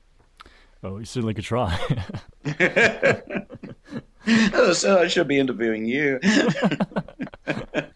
Oh, 0.85 0.95
we 0.95 1.05
certainly 1.05 1.35
could 1.35 1.45
try. 1.45 1.77
so 4.73 5.01
I 5.01 5.09
should 5.09 5.29
be 5.29 5.39
interviewing 5.39 5.85
you. 5.87 6.21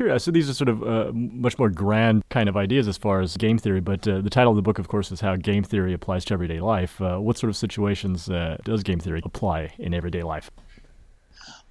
Curious. 0.00 0.24
So 0.24 0.30
these 0.30 0.48
are 0.48 0.54
sort 0.54 0.70
of 0.70 0.82
uh, 0.82 1.12
much 1.12 1.58
more 1.58 1.68
grand 1.68 2.22
kind 2.30 2.48
of 2.48 2.56
ideas 2.56 2.88
as 2.88 2.96
far 2.96 3.20
as 3.20 3.36
game 3.36 3.58
theory, 3.58 3.80
but 3.80 4.08
uh, 4.08 4.22
the 4.22 4.30
title 4.30 4.50
of 4.50 4.56
the 4.56 4.62
book, 4.62 4.78
of 4.78 4.88
course, 4.88 5.12
is 5.12 5.20
how 5.20 5.36
game 5.36 5.62
theory 5.62 5.92
applies 5.92 6.24
to 6.24 6.32
everyday 6.32 6.58
life. 6.58 7.02
Uh, 7.02 7.18
what 7.18 7.36
sort 7.36 7.50
of 7.50 7.56
situations 7.58 8.30
uh, 8.30 8.56
does 8.64 8.82
game 8.82 8.98
theory 8.98 9.20
apply 9.22 9.74
in 9.78 9.92
everyday 9.92 10.22
life? 10.22 10.50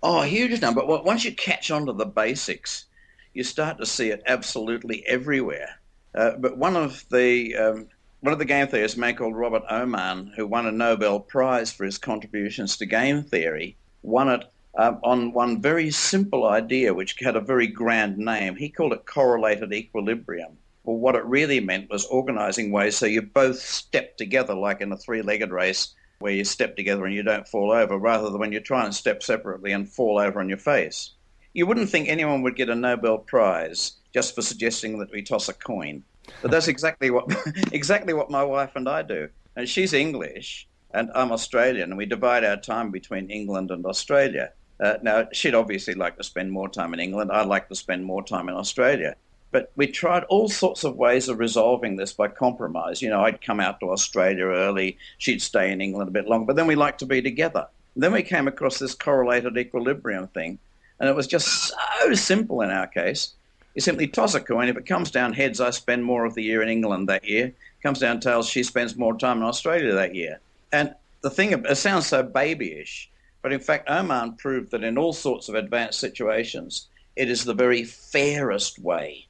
Oh, 0.04 0.22
a 0.22 0.28
huge 0.28 0.62
number. 0.62 0.86
Well, 0.86 1.04
once 1.04 1.26
you 1.26 1.34
catch 1.34 1.72
on 1.72 1.88
to 1.88 1.94
the 1.94 2.06
basics, 2.06 2.86
you 3.34 3.44
start 3.44 3.80
to 3.80 3.86
see 3.88 4.12
it 4.12 4.22
absolutely 4.28 5.04
everywhere. 5.08 5.80
Uh, 6.14 6.34
but 6.38 6.56
one 6.56 6.76
of 6.76 7.04
the 7.10 7.56
um, 7.56 7.88
one 8.20 8.32
of 8.32 8.38
the 8.38 8.46
game 8.46 8.68
theorists, 8.68 8.96
a 8.96 9.00
man 9.00 9.16
called 9.16 9.36
Robert 9.36 9.64
Aumann, 9.72 10.34
who 10.36 10.46
won 10.46 10.68
a 10.68 10.72
Nobel 10.72 11.20
Prize 11.20 11.72
for 11.72 11.84
his 11.84 11.98
contributions 11.98 12.78
to 12.78 12.86
game 12.86 13.24
theory, 13.24 13.76
won 14.04 14.30
it 14.30 14.44
um, 14.78 15.00
on 15.04 15.34
one 15.34 15.62
very 15.62 15.92
simple 15.92 16.48
idea, 16.48 16.94
which 16.94 17.16
had 17.20 17.36
a 17.36 17.42
very 17.42 17.68
grand 17.68 18.18
name. 18.18 18.56
He 18.56 18.70
called 18.70 18.94
it 18.94 19.06
correlated 19.06 19.74
equilibrium. 19.74 20.58
Well, 20.84 20.98
what 20.98 21.16
it 21.16 21.26
really 21.26 21.60
meant 21.60 21.90
was 21.90 22.06
organizing 22.06 22.72
ways 22.72 22.98
so 22.98 23.06
you 23.06 23.22
both 23.22 23.60
step 23.60 24.18
together, 24.18 24.54
like 24.54 24.82
in 24.82 24.92
a 24.92 24.98
three-legged 24.98 25.52
race, 25.52 25.94
where 26.20 26.34
you 26.34 26.44
step 26.44 26.76
together 26.76 27.06
and 27.06 27.16
you 27.16 27.24
don't 27.24 27.48
fall 27.48 27.72
over, 27.72 27.98
rather 27.98 28.30
than 28.30 28.40
when 28.40 28.52
you 28.52 28.60
try 28.60 28.86
and 28.86 28.94
step 28.94 29.24
separately 29.24 29.72
and 29.72 29.90
fall 29.90 30.20
over 30.20 30.40
on 30.40 30.50
your 30.50 30.58
face. 30.58 31.12
You 31.54 31.66
wouldn't 31.66 31.90
think 31.90 32.08
anyone 32.08 32.42
would 32.44 32.56
get 32.56 32.70
a 32.70 32.76
Nobel 32.76 33.18
Prize 33.18 33.94
just 34.14 34.36
for 34.36 34.42
suggesting 34.42 35.00
that 35.00 35.12
we 35.12 35.22
toss 35.22 35.50
a 35.50 35.54
coin. 35.54 36.04
But 36.42 36.52
that's 36.52 36.68
exactly 36.68 37.10
what 37.10 37.26
exactly 37.72 38.14
what 38.14 38.30
my 38.30 38.44
wife 38.44 38.76
and 38.76 38.88
I 38.88 39.02
do. 39.02 39.30
And 39.56 39.68
she's 39.68 39.94
English 39.94 40.68
and 40.92 41.10
I'm 41.14 41.32
Australian, 41.32 41.90
and 41.90 41.98
we 41.98 42.06
divide 42.06 42.44
our 42.44 42.58
time 42.58 42.92
between 42.92 43.30
England 43.30 43.72
and 43.72 43.86
Australia. 43.86 44.52
Uh, 44.80 44.96
now, 45.02 45.28
she'd 45.34 45.56
obviously 45.56 45.94
like 45.94 46.18
to 46.18 46.24
spend 46.24 46.52
more 46.52 46.70
time 46.70 46.94
in 46.94 47.00
England. 47.00 47.32
I'd 47.32 47.48
like 47.48 47.68
to 47.70 47.76
spend 47.76 48.06
more 48.06 48.24
time 48.24 48.48
in 48.50 48.56
Australia. 48.56 49.16
But 49.52 49.72
we 49.76 49.88
tried 49.88 50.26
all 50.26 50.48
sorts 50.48 50.84
of 50.84 50.96
ways 50.96 51.28
of 51.28 51.40
resolving 51.40 51.96
this 51.96 52.14
by 52.14 52.28
compromise. 52.28 53.02
You 53.02 53.10
know, 53.10 53.24
I'd 53.24 53.42
come 53.42 53.60
out 53.60 53.80
to 53.80 53.92
Australia 53.92 54.46
early, 54.46 54.98
she'd 55.18 55.42
stay 55.42 55.72
in 55.72 55.82
England 55.82 56.08
a 56.08 56.12
bit 56.12 56.28
longer, 56.28 56.46
but 56.46 56.56
then 56.56 56.68
we 56.68 56.76
liked 56.76 57.00
to 57.00 57.06
be 57.06 57.22
together. 57.22 57.68
And 57.96 58.04
then 58.04 58.14
we 58.14 58.22
came 58.22 58.48
across 58.48 58.78
this 58.78 58.94
correlated 58.94 59.58
equilibrium 59.58 60.28
thing, 60.28 60.60
and 61.00 61.10
it 61.10 61.16
was 61.16 61.28
just 61.28 61.74
so 62.00 62.14
simple 62.14 62.62
in 62.62 62.70
our 62.70 62.88
case. 62.88 63.34
You 63.74 63.82
simply 63.82 64.08
toss 64.08 64.36
a 64.36 64.40
coin. 64.40 64.68
If 64.68 64.78
it 64.78 64.86
comes 64.86 65.10
down 65.10 65.34
heads, 65.34 65.60
I 65.60 65.72
spend 65.72 66.04
more 66.04 66.26
of 66.26 66.36
the 66.36 66.44
year 66.44 66.62
in 66.62 66.70
England 66.70 67.10
that 67.10 67.24
year. 67.24 67.54
Comes 67.82 68.00
down 68.00 68.20
tails, 68.20 68.48
she 68.48 68.64
spends 68.64 68.98
more 68.98 69.18
time 69.18 69.38
in 69.38 69.44
Australia 69.44 69.94
that 69.94 70.14
year. 70.14 70.40
And 70.72 70.94
the 71.22 71.30
thing, 71.30 71.52
it 71.52 71.78
sounds 71.78 72.08
so 72.08 72.22
babyish, 72.22 73.10
but 73.42 73.54
in 73.54 73.60
fact, 73.60 73.88
Aumann 73.88 74.38
proved 74.38 74.72
that 74.72 74.84
in 74.84 74.98
all 74.98 75.14
sorts 75.14 75.48
of 75.50 75.56
advanced 75.56 76.00
situations, 76.00 76.88
it 77.16 77.30
is 77.30 77.44
the 77.44 77.54
very 77.54 77.84
fairest 77.84 78.80
way 78.80 79.28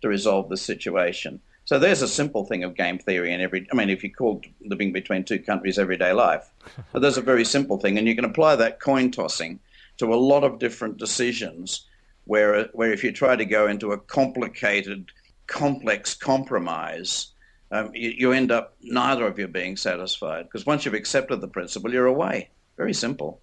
to 0.00 0.08
resolve 0.08 0.48
the 0.48 0.56
situation. 0.56 1.40
So 1.66 1.78
there's 1.78 2.02
a 2.02 2.08
simple 2.08 2.44
thing 2.44 2.64
of 2.64 2.74
game 2.74 2.98
theory 2.98 3.32
in 3.32 3.40
every. 3.40 3.66
I 3.70 3.74
mean, 3.74 3.90
if 3.90 4.02
you 4.02 4.12
called 4.12 4.44
living 4.60 4.92
between 4.92 5.24
two 5.24 5.38
countries 5.38 5.78
everyday 5.78 6.12
life, 6.12 6.50
but 6.92 7.00
there's 7.00 7.18
a 7.18 7.22
very 7.22 7.44
simple 7.44 7.78
thing, 7.78 7.98
and 7.98 8.08
you 8.08 8.14
can 8.14 8.24
apply 8.24 8.56
that 8.56 8.80
coin 8.80 9.10
tossing 9.10 9.60
to 9.98 10.12
a 10.12 10.16
lot 10.16 10.42
of 10.42 10.58
different 10.58 10.98
decisions. 10.98 11.86
Where 12.24 12.64
where 12.72 12.92
if 12.92 13.04
you 13.04 13.12
try 13.12 13.36
to 13.36 13.44
go 13.44 13.66
into 13.66 13.92
a 13.92 13.98
complicated, 13.98 15.12
complex 15.46 16.14
compromise, 16.14 17.28
um, 17.70 17.90
you, 17.94 18.10
you 18.10 18.32
end 18.32 18.50
up 18.50 18.76
neither 18.82 19.26
of 19.26 19.38
you 19.38 19.46
being 19.48 19.76
satisfied 19.76 20.44
because 20.44 20.66
once 20.66 20.84
you've 20.84 20.94
accepted 20.94 21.40
the 21.40 21.48
principle, 21.48 21.92
you're 21.92 22.06
away. 22.06 22.50
Very 22.76 22.94
simple. 22.94 23.40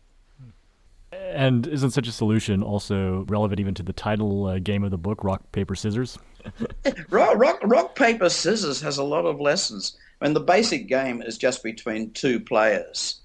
And 1.12 1.68
isn't 1.68 1.92
such 1.92 2.08
a 2.08 2.12
solution 2.12 2.62
also 2.62 3.26
relevant 3.28 3.60
even 3.60 3.74
to 3.76 3.84
the 3.84 3.94
title 3.94 4.48
uh, 4.48 4.60
game 4.60 4.84
of 4.84 4.92
the 4.92 4.98
book, 4.98 5.24
Rock, 5.24 5.52
Paper, 5.52 5.76
Scissors? 5.76 6.18
rock, 7.10 7.36
rock, 7.38 7.60
rock, 7.64 7.96
paper, 7.96 8.30
scissors 8.30 8.82
has 8.82 8.98
a 8.98 9.04
lot 9.04 9.26
of 9.26 9.40
lessons. 9.40 9.98
I 10.22 10.26
mean, 10.26 10.34
the 10.34 10.40
basic 10.40 10.88
game 10.88 11.22
is 11.22 11.38
just 11.38 11.64
between 11.64 12.12
two 12.12 12.40
players. 12.40 13.22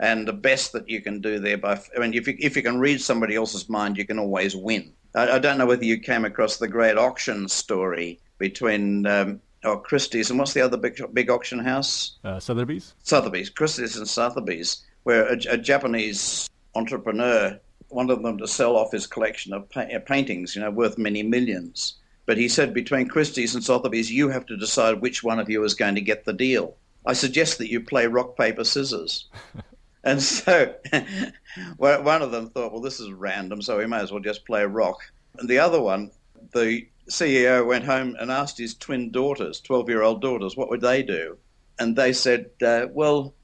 And 0.00 0.26
the 0.26 0.32
best 0.32 0.72
that 0.72 0.88
you 0.88 1.00
can 1.00 1.20
do 1.20 1.38
there, 1.38 1.56
by, 1.56 1.80
I 1.96 2.00
mean, 2.00 2.14
if 2.14 2.26
you, 2.26 2.36
if 2.38 2.56
you 2.56 2.62
can 2.62 2.78
read 2.78 3.00
somebody 3.00 3.36
else's 3.36 3.68
mind, 3.68 3.96
you 3.96 4.04
can 4.04 4.18
always 4.18 4.56
win. 4.56 4.92
I, 5.14 5.32
I 5.32 5.38
don't 5.38 5.56
know 5.56 5.66
whether 5.66 5.84
you 5.84 5.98
came 5.98 6.24
across 6.24 6.56
the 6.56 6.68
great 6.68 6.98
auction 6.98 7.48
story 7.48 8.18
between 8.38 9.06
um, 9.06 9.40
oh, 9.62 9.76
Christie's 9.76 10.30
and 10.30 10.38
what's 10.38 10.52
the 10.52 10.60
other 10.60 10.76
big, 10.76 11.00
big 11.14 11.30
auction 11.30 11.60
house? 11.60 12.18
Uh, 12.24 12.40
Sotheby's? 12.40 12.94
Sotheby's, 13.04 13.50
Christie's 13.50 13.96
and 13.96 14.08
Sotheby's, 14.08 14.84
where 15.04 15.28
a, 15.28 15.38
a 15.50 15.56
Japanese 15.56 16.50
entrepreneur 16.74 17.58
wanted 17.90 18.22
them 18.22 18.38
to 18.38 18.48
sell 18.48 18.76
off 18.76 18.92
his 18.92 19.06
collection 19.06 19.52
of 19.52 19.68
pa- 19.70 19.82
uh, 19.82 19.98
paintings, 20.00 20.54
you 20.54 20.62
know, 20.62 20.70
worth 20.70 20.98
many 20.98 21.22
millions. 21.22 21.94
But 22.26 22.38
he 22.38 22.48
said, 22.48 22.72
between 22.72 23.08
Christie's 23.08 23.54
and 23.54 23.62
Sotheby's, 23.62 24.10
you 24.10 24.28
have 24.30 24.46
to 24.46 24.56
decide 24.56 25.00
which 25.00 25.22
one 25.22 25.38
of 25.38 25.50
you 25.50 25.62
is 25.64 25.74
going 25.74 25.94
to 25.94 26.00
get 26.00 26.24
the 26.24 26.32
deal. 26.32 26.76
I 27.06 27.12
suggest 27.12 27.58
that 27.58 27.70
you 27.70 27.80
play 27.80 28.06
rock, 28.06 28.36
paper, 28.36 28.64
scissors. 28.64 29.28
and 30.04 30.22
so 30.22 30.74
one 31.76 32.22
of 32.22 32.30
them 32.30 32.48
thought, 32.48 32.72
well, 32.72 32.80
this 32.80 33.00
is 33.00 33.12
random, 33.12 33.60
so 33.60 33.78
we 33.78 33.86
may 33.86 33.98
as 33.98 34.10
well 34.10 34.22
just 34.22 34.46
play 34.46 34.64
rock. 34.64 35.00
And 35.38 35.48
the 35.48 35.58
other 35.58 35.80
one, 35.80 36.10
the 36.52 36.86
CEO 37.10 37.66
went 37.66 37.84
home 37.84 38.16
and 38.18 38.30
asked 38.30 38.58
his 38.58 38.74
twin 38.74 39.10
daughters, 39.10 39.60
12 39.60 39.88
year 39.88 40.02
old 40.02 40.22
daughters, 40.22 40.56
what 40.56 40.70
would 40.70 40.80
they 40.80 41.02
do? 41.02 41.36
And 41.78 41.94
they 41.94 42.12
said, 42.12 42.50
uh, 42.64 42.86
well, 42.92 43.34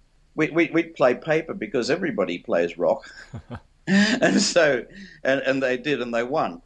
we, 0.41 0.49
we, 0.49 0.71
we'd 0.73 0.95
play 0.95 1.15
paper 1.15 1.53
because 1.53 1.91
everybody 1.91 2.39
plays 2.39 2.79
rock. 2.79 3.05
and 3.87 4.41
so, 4.41 4.87
and, 5.23 5.41
and 5.43 5.63
they 5.63 5.77
did, 5.77 6.01
and 6.01 6.15
they 6.15 6.23
won. 6.23 6.63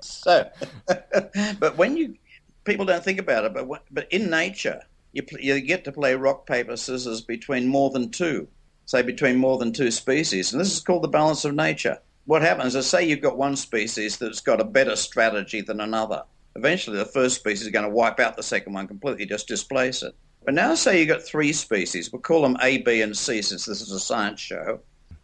so, 0.00 0.48
but 1.58 1.76
when 1.76 1.96
you, 1.96 2.14
people 2.62 2.86
don't 2.86 3.02
think 3.02 3.18
about 3.18 3.44
it, 3.44 3.54
but, 3.54 3.82
but 3.90 4.12
in 4.12 4.30
nature, 4.30 4.82
you, 5.12 5.24
you 5.40 5.60
get 5.60 5.82
to 5.84 5.90
play 5.90 6.14
rock, 6.14 6.46
paper, 6.46 6.76
scissors 6.76 7.20
between 7.20 7.66
more 7.66 7.90
than 7.90 8.10
two, 8.10 8.46
say 8.86 9.02
between 9.02 9.36
more 9.36 9.58
than 9.58 9.72
two 9.72 9.90
species. 9.90 10.52
And 10.52 10.60
this 10.60 10.72
is 10.72 10.80
called 10.80 11.02
the 11.02 11.08
balance 11.08 11.44
of 11.44 11.56
nature. 11.56 11.98
What 12.26 12.42
happens 12.42 12.76
is, 12.76 12.86
say 12.86 13.04
you've 13.04 13.20
got 13.20 13.36
one 13.36 13.56
species 13.56 14.18
that's 14.18 14.40
got 14.40 14.60
a 14.60 14.64
better 14.64 14.94
strategy 14.94 15.60
than 15.60 15.80
another. 15.80 16.22
Eventually, 16.54 16.98
the 16.98 17.04
first 17.04 17.34
species 17.34 17.62
is 17.62 17.72
going 17.72 17.84
to 17.84 17.90
wipe 17.90 18.20
out 18.20 18.36
the 18.36 18.44
second 18.44 18.74
one 18.74 18.86
completely, 18.86 19.26
just 19.26 19.48
displace 19.48 20.04
it. 20.04 20.14
But 20.48 20.54
now, 20.54 20.74
say 20.74 20.98
you've 20.98 21.08
got 21.08 21.22
three 21.22 21.52
species. 21.52 22.10
We'll 22.10 22.22
call 22.22 22.40
them 22.40 22.56
A, 22.62 22.78
B, 22.78 23.02
and 23.02 23.14
C 23.14 23.42
since 23.42 23.66
this 23.66 23.82
is 23.82 23.92
a 23.92 24.00
science 24.00 24.40
show. 24.40 24.80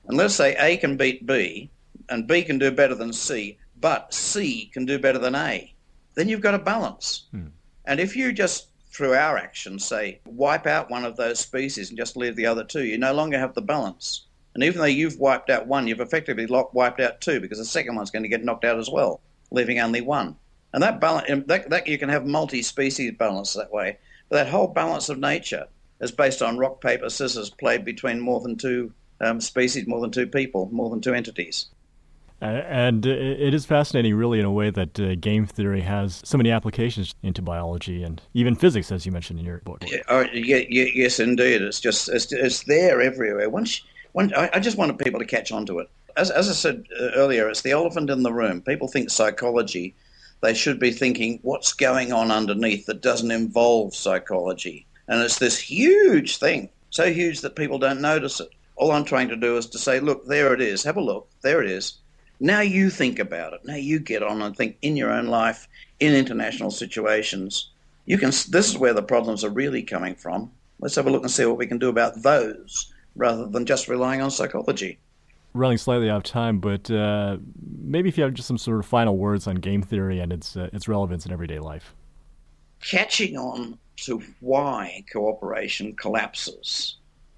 And 0.07 0.19
let's 0.19 0.35
say 0.35 0.55
A 0.59 0.77
can 0.77 0.99
beat 0.99 1.25
B, 1.25 1.71
and 2.11 2.27
B 2.27 2.43
can 2.43 2.59
do 2.59 2.71
better 2.71 2.95
than 2.95 3.11
C, 3.11 3.57
but 3.81 4.13
C 4.13 4.67
can 4.75 4.85
do 4.85 4.99
better 4.99 5.19
than 5.19 5.35
A. 5.35 5.73
Then 6.13 6.29
you've 6.29 6.43
got 6.43 6.53
a 6.53 6.59
balance. 6.59 7.25
Hmm. 7.31 7.47
And 7.87 8.01
if 8.01 8.15
you 8.15 8.35
just, 8.35 8.69
through 8.91 9.15
our 9.15 9.39
actions, 9.39 9.87
say, 9.87 10.21
wipe 10.27 10.67
out 10.67 10.91
one 10.91 11.07
of 11.07 11.17
those 11.17 11.41
species 11.41 11.89
and 11.89 11.97
just 11.97 12.19
leave 12.19 12.37
the 12.37 12.45
other 12.45 12.63
two, 12.63 12.85
you 12.85 12.99
no 12.99 13.15
longer 13.15 13.39
have 13.39 13.55
the 13.55 13.63
balance. 13.63 14.27
And 14.55 14.63
even 14.63 14.79
though 14.79 14.85
you've 14.85 15.19
wiped 15.19 15.49
out 15.49 15.67
one, 15.67 15.87
you've 15.87 16.01
effectively 16.01 16.47
wiped 16.75 17.01
out 17.01 17.23
two 17.23 17.41
because 17.41 17.57
the 17.57 17.65
second 17.65 17.97
one's 17.97 18.11
going 18.11 18.25
to 18.25 18.29
get 18.29 18.45
knocked 18.45 18.67
out 18.67 18.79
as 18.79 18.91
well, 18.91 19.23
leaving 19.51 19.81
only 19.81 20.03
one. 20.03 20.37
And 20.75 20.83
that 20.83 21.01
balance, 21.01 21.45
that, 21.47 21.71
that 21.71 21.87
you 21.87 21.97
can 21.97 22.11
have 22.11 22.27
multi-species 22.27 23.13
balance 23.17 23.55
that 23.55 23.73
way. 23.73 23.97
That 24.31 24.49
whole 24.49 24.69
balance 24.69 25.09
of 25.09 25.19
nature 25.19 25.67
is 26.01 26.11
based 26.11 26.43
on 26.43 26.59
rock, 26.59 26.81
paper, 26.81 27.09
scissors 27.09 27.51
played 27.51 27.85
between 27.85 28.21
more 28.21 28.41
than 28.41 28.57
two 28.57 28.93
um, 29.21 29.41
species, 29.41 29.87
more 29.87 30.01
than 30.01 30.11
two 30.11 30.27
people, 30.27 30.69
more 30.73 30.91
than 30.91 31.01
two 31.01 31.15
entities. 31.15 31.67
Uh, 32.43 32.47
and 32.69 33.07
it 33.07 33.55
is 33.55 33.65
fascinating, 33.65 34.15
really, 34.15 34.39
in 34.39 34.45
a 34.45 34.53
way 34.53 34.69
that 34.69 35.01
uh, 35.01 35.15
game 35.15 35.47
theory 35.47 35.81
has 35.81 36.21
so 36.25 36.37
many 36.37 36.51
applications 36.51 37.15
into 37.23 37.41
biology 37.41 38.03
and 38.03 38.21
even 38.35 38.55
physics, 38.55 38.93
as 38.93 39.07
you 39.07 39.13
mentioned 39.13 39.39
in 39.39 39.47
your 39.47 39.59
book. 39.59 39.83
Yeah, 39.87 40.03
oh, 40.09 40.27
yeah, 40.33 40.63
yeah, 40.69 40.87
yes, 40.95 41.21
indeed. 41.21 41.63
It's 41.63 41.81
just 41.81 42.09
it's, 42.09 42.31
it's 42.33 42.65
there 42.65 43.01
everywhere. 43.01 43.49
Once, 43.49 43.81
once 44.13 44.33
I, 44.37 44.51
I, 44.53 44.61
just 44.61 44.77
wanted 44.77 44.99
people 44.99 45.21
to 45.21 45.27
catch 45.27 45.53
on 45.53 45.65
to 45.67 45.79
it. 45.79 45.89
As, 46.17 46.31
as 46.31 46.51
I 46.51 46.53
said 46.53 46.85
uh, 47.01 47.13
earlier, 47.15 47.49
it's 47.49 47.63
the 47.63 47.71
elephant 47.71 48.11
in 48.11 48.23
the 48.23 48.33
room. 48.33 48.61
People 48.61 48.89
think 48.89 49.11
psychology. 49.11 49.95
They 50.45 50.53
should 50.53 50.79
be 50.79 50.91
thinking 50.91 51.39
what's 51.41 51.73
going 51.73 52.13
on 52.13 52.31
underneath 52.31 52.85
that 52.85 53.01
doesn't 53.01 53.31
involve 53.31 53.95
psychology. 53.95 54.85
And 55.09 55.23
it's 55.23 55.39
this 55.39 55.59
huge 55.59 56.37
thing, 56.37 56.69
so 56.91 57.11
huge 57.11 57.41
that 57.41 57.57
people 57.57 57.79
don't 57.79 58.03
notice 58.03 58.41
it. 58.41 58.51
All 58.77 58.93
I'm 58.93 59.07
trying 59.07 59.29
to 59.29 59.37
do 59.37 59.57
is 59.57 59.65
to 59.69 59.79
say, 59.79 60.01
look, 60.01 60.27
there 60.27 60.53
it 60.53 60.61
is. 60.61 60.83
Have 60.83 60.99
a 60.99 61.01
look. 61.01 61.31
There 61.41 61.63
it 61.63 61.71
is. 61.71 61.95
Now 62.41 62.61
you 62.61 62.91
think 62.91 63.19
about 63.19 63.55
it. 63.55 63.61
Now 63.65 63.77
you 63.77 63.99
get 63.99 64.23
on 64.23 64.43
and 64.43 64.55
think 64.55 64.77
in 64.83 64.99
your 64.99 65.11
own 65.11 65.29
life, 65.29 65.67
in 65.99 66.15
international 66.15 66.71
situations. 66.71 67.71
You 68.05 68.19
can. 68.19 68.29
This 68.29 68.69
is 68.69 68.77
where 68.77 68.93
the 68.93 69.03
problems 69.03 69.45
are 69.45 69.49
really 69.49 69.83
coming 69.83 70.15
from. 70.15 70.53
Let's 70.79 70.97
have 70.97 71.07
a 71.07 71.11
look 71.11 71.23
and 71.23 71.31
see 71.31 71.47
what 71.47 71.57
we 71.57 71.67
can 71.67 71.79
do 71.79 71.89
about 71.89 72.23
those, 72.23 72.93
rather 73.17 73.47
than 73.47 73.65
just 73.65 73.89
relying 73.89 74.21
on 74.21 74.31
psychology. 74.31 74.99
Running 75.55 75.79
slightly 75.79 76.11
out 76.11 76.17
of 76.17 76.23
time, 76.25 76.59
but 76.59 76.91
uh, 76.91 77.37
maybe 77.81 78.09
if 78.09 78.19
you 78.19 78.25
have 78.25 78.35
just 78.35 78.49
some 78.49 78.59
sort 78.59 78.81
of 78.81 78.87
final 78.87 79.17
words 79.17 79.47
on 79.47 79.55
game 79.57 79.83
theory 79.83 80.19
and 80.19 80.33
its 80.33 80.57
uh, 80.57 80.69
its 80.73 80.89
relevance 80.89 81.27
in 81.27 81.33
everyday 81.33 81.61
life. 81.61 81.95
Catching 82.81 83.37
on 83.37 83.79
to 83.99 84.21
why 84.41 85.05
cooperation 85.13 85.95
collapses 85.95 86.97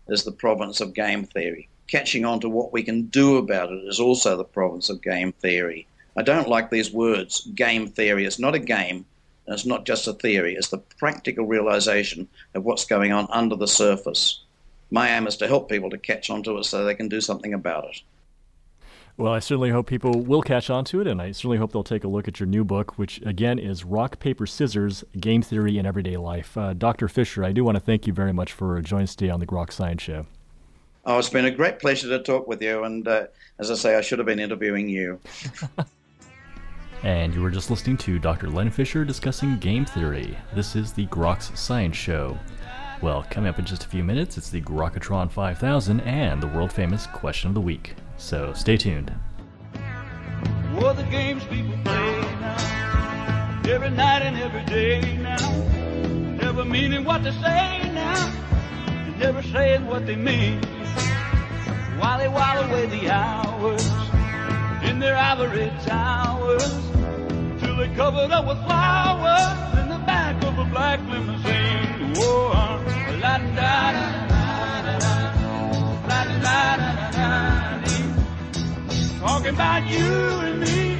is 0.08 0.24
the 0.24 0.32
province 0.32 0.80
of 0.80 0.94
game 0.94 1.24
theory. 1.24 1.68
Catching 1.88 2.24
on 2.24 2.40
to 2.40 2.48
what 2.48 2.72
we 2.72 2.82
can 2.82 3.02
do 3.02 3.36
about 3.36 3.70
it 3.70 3.84
is 3.86 4.00
also 4.00 4.36
the 4.36 4.44
province 4.44 4.88
of 4.88 5.02
game 5.02 5.32
theory. 5.32 5.86
I 6.16 6.22
don't 6.22 6.48
like 6.48 6.70
these 6.70 6.90
words, 6.90 7.42
game 7.54 7.88
theory. 7.88 8.24
It's 8.24 8.38
not 8.38 8.54
a 8.54 8.58
game, 8.58 9.04
and 9.46 9.54
it's 9.54 9.66
not 9.66 9.84
just 9.84 10.08
a 10.08 10.14
theory. 10.14 10.54
It's 10.54 10.68
the 10.68 10.78
practical 10.78 11.44
realization 11.44 12.28
of 12.54 12.64
what's 12.64 12.86
going 12.86 13.12
on 13.12 13.26
under 13.30 13.56
the 13.56 13.68
surface. 13.68 14.40
My 14.90 15.08
aim 15.10 15.26
is 15.26 15.36
to 15.38 15.48
help 15.48 15.68
people 15.68 15.90
to 15.90 15.98
catch 15.98 16.30
on 16.30 16.42
to 16.44 16.58
it 16.58 16.64
so 16.64 16.84
they 16.84 16.94
can 16.94 17.08
do 17.08 17.20
something 17.20 17.54
about 17.54 17.84
it. 17.86 18.02
Well, 19.18 19.32
I 19.32 19.38
certainly 19.38 19.70
hope 19.70 19.86
people 19.86 20.20
will 20.20 20.42
catch 20.42 20.68
on 20.68 20.84
to 20.86 21.00
it, 21.00 21.06
and 21.06 21.22
I 21.22 21.32
certainly 21.32 21.56
hope 21.56 21.72
they'll 21.72 21.82
take 21.82 22.04
a 22.04 22.08
look 22.08 22.28
at 22.28 22.38
your 22.38 22.46
new 22.46 22.64
book, 22.64 22.98
which 22.98 23.22
again 23.24 23.58
is 23.58 23.82
Rock, 23.82 24.18
Paper, 24.18 24.46
Scissors 24.46 25.04
Game 25.18 25.40
Theory 25.40 25.78
in 25.78 25.86
Everyday 25.86 26.18
Life. 26.18 26.56
Uh, 26.56 26.74
Dr. 26.74 27.08
Fisher, 27.08 27.42
I 27.42 27.52
do 27.52 27.64
want 27.64 27.76
to 27.76 27.80
thank 27.80 28.06
you 28.06 28.12
very 28.12 28.34
much 28.34 28.52
for 28.52 28.80
joining 28.82 29.04
us 29.04 29.16
today 29.16 29.30
on 29.30 29.40
the 29.40 29.46
Grok 29.46 29.72
Science 29.72 30.02
Show. 30.02 30.26
Oh, 31.06 31.18
it's 31.18 31.30
been 31.30 31.46
a 31.46 31.50
great 31.50 31.78
pleasure 31.78 32.08
to 32.08 32.22
talk 32.22 32.46
with 32.46 32.60
you, 32.60 32.84
and 32.84 33.08
uh, 33.08 33.28
as 33.58 33.70
I 33.70 33.74
say, 33.74 33.96
I 33.96 34.02
should 34.02 34.18
have 34.18 34.26
been 34.26 34.38
interviewing 34.38 34.86
you. 34.86 35.18
and 37.02 37.32
you 37.32 37.40
were 37.40 37.50
just 37.50 37.70
listening 37.70 37.96
to 37.98 38.18
Dr. 38.18 38.50
Len 38.50 38.70
Fisher 38.70 39.02
discussing 39.02 39.56
game 39.56 39.86
theory. 39.86 40.36
This 40.54 40.76
is 40.76 40.92
the 40.92 41.06
Groks 41.06 41.56
Science 41.56 41.96
Show. 41.96 42.38
Well, 43.02 43.26
coming 43.28 43.48
up 43.48 43.58
in 43.58 43.66
just 43.66 43.84
a 43.84 43.88
few 43.88 44.02
minutes, 44.02 44.38
it's 44.38 44.48
the 44.48 44.62
Grokatron 44.62 45.30
5000 45.30 46.00
and 46.00 46.42
the 46.42 46.46
world 46.46 46.72
famous 46.72 47.06
question 47.06 47.48
of 47.48 47.54
the 47.54 47.60
week. 47.60 47.94
So 48.16 48.54
stay 48.54 48.78
tuned. 48.78 49.14
the 50.72 51.06
games 51.10 51.44
people 51.44 51.76
play 51.84 52.20
now, 52.40 53.60
every 53.68 53.90
night 53.90 54.22
and 54.22 54.38
every 54.38 54.64
day 54.64 55.18
now, 55.18 55.36
never 56.42 56.64
meaning 56.64 57.04
what 57.04 57.22
they 57.22 57.32
say 57.32 57.90
now, 57.92 58.32
never 59.18 59.42
saying 59.42 59.86
what 59.86 60.06
they 60.06 60.16
mean. 60.16 60.62
While 61.98 62.18
they 62.18 62.28
while 62.28 62.64
away 62.64 62.86
the 62.86 63.10
hours 63.10 63.86
in 64.88 64.98
their 65.00 65.16
ivory 65.16 65.70
towers, 65.84 66.80
till 67.60 67.76
they're 67.76 67.94
covered 67.94 68.30
up 68.30 68.46
with 68.46 68.58
flowers 68.64 69.78
in 69.78 69.90
the 69.90 69.98
back 70.06 70.42
of 70.44 70.58
a 70.58 70.64
black 70.64 70.98
limousine. 71.10 72.14
Whoa, 72.14 72.75
talking 79.46 79.54
about 79.54 79.86
you 79.88 80.06
and 80.46 80.60
me 80.60 80.98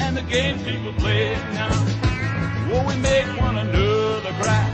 and 0.00 0.16
the 0.16 0.22
games 0.22 0.62
people 0.62 0.92
play 0.94 1.34
now. 1.52 1.68
Oh, 2.72 2.84
we 2.86 2.96
make 3.00 3.26
one 3.40 3.58
another 3.58 4.32
cry, 4.40 4.66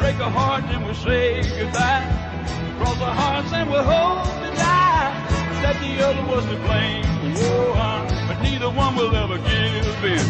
break 0.00 0.18
a 0.20 0.30
heart 0.30 0.64
and 0.64 0.86
we 0.86 0.94
say 0.94 1.42
goodbye. 1.58 2.04
Cross 2.78 3.00
our 3.00 3.14
hearts 3.14 3.52
and 3.52 3.68
we 3.70 3.76
hope 3.76 4.24
to 4.42 4.50
die 4.56 5.12
that 5.62 5.76
the 5.80 5.92
other 6.06 6.24
was 6.32 6.44
to 6.46 6.56
blame. 6.66 7.04
Oh, 7.36 8.26
but 8.28 8.40
neither 8.42 8.70
one 8.70 8.96
will 8.96 9.14
ever 9.14 9.38
give 9.38 10.04
in. 10.04 10.26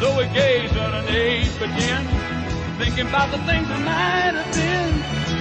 So 0.00 0.16
we 0.16 0.24
gaze 0.34 0.76
on 0.76 0.94
an 0.94 1.08
age 1.08 1.52
begin 1.58 2.33
thinking 2.78 3.06
about 3.08 3.30
the 3.30 3.38
things 3.46 3.68
that 3.68 3.80
might 3.84 4.34
have 4.40 4.54
been, 4.54 4.92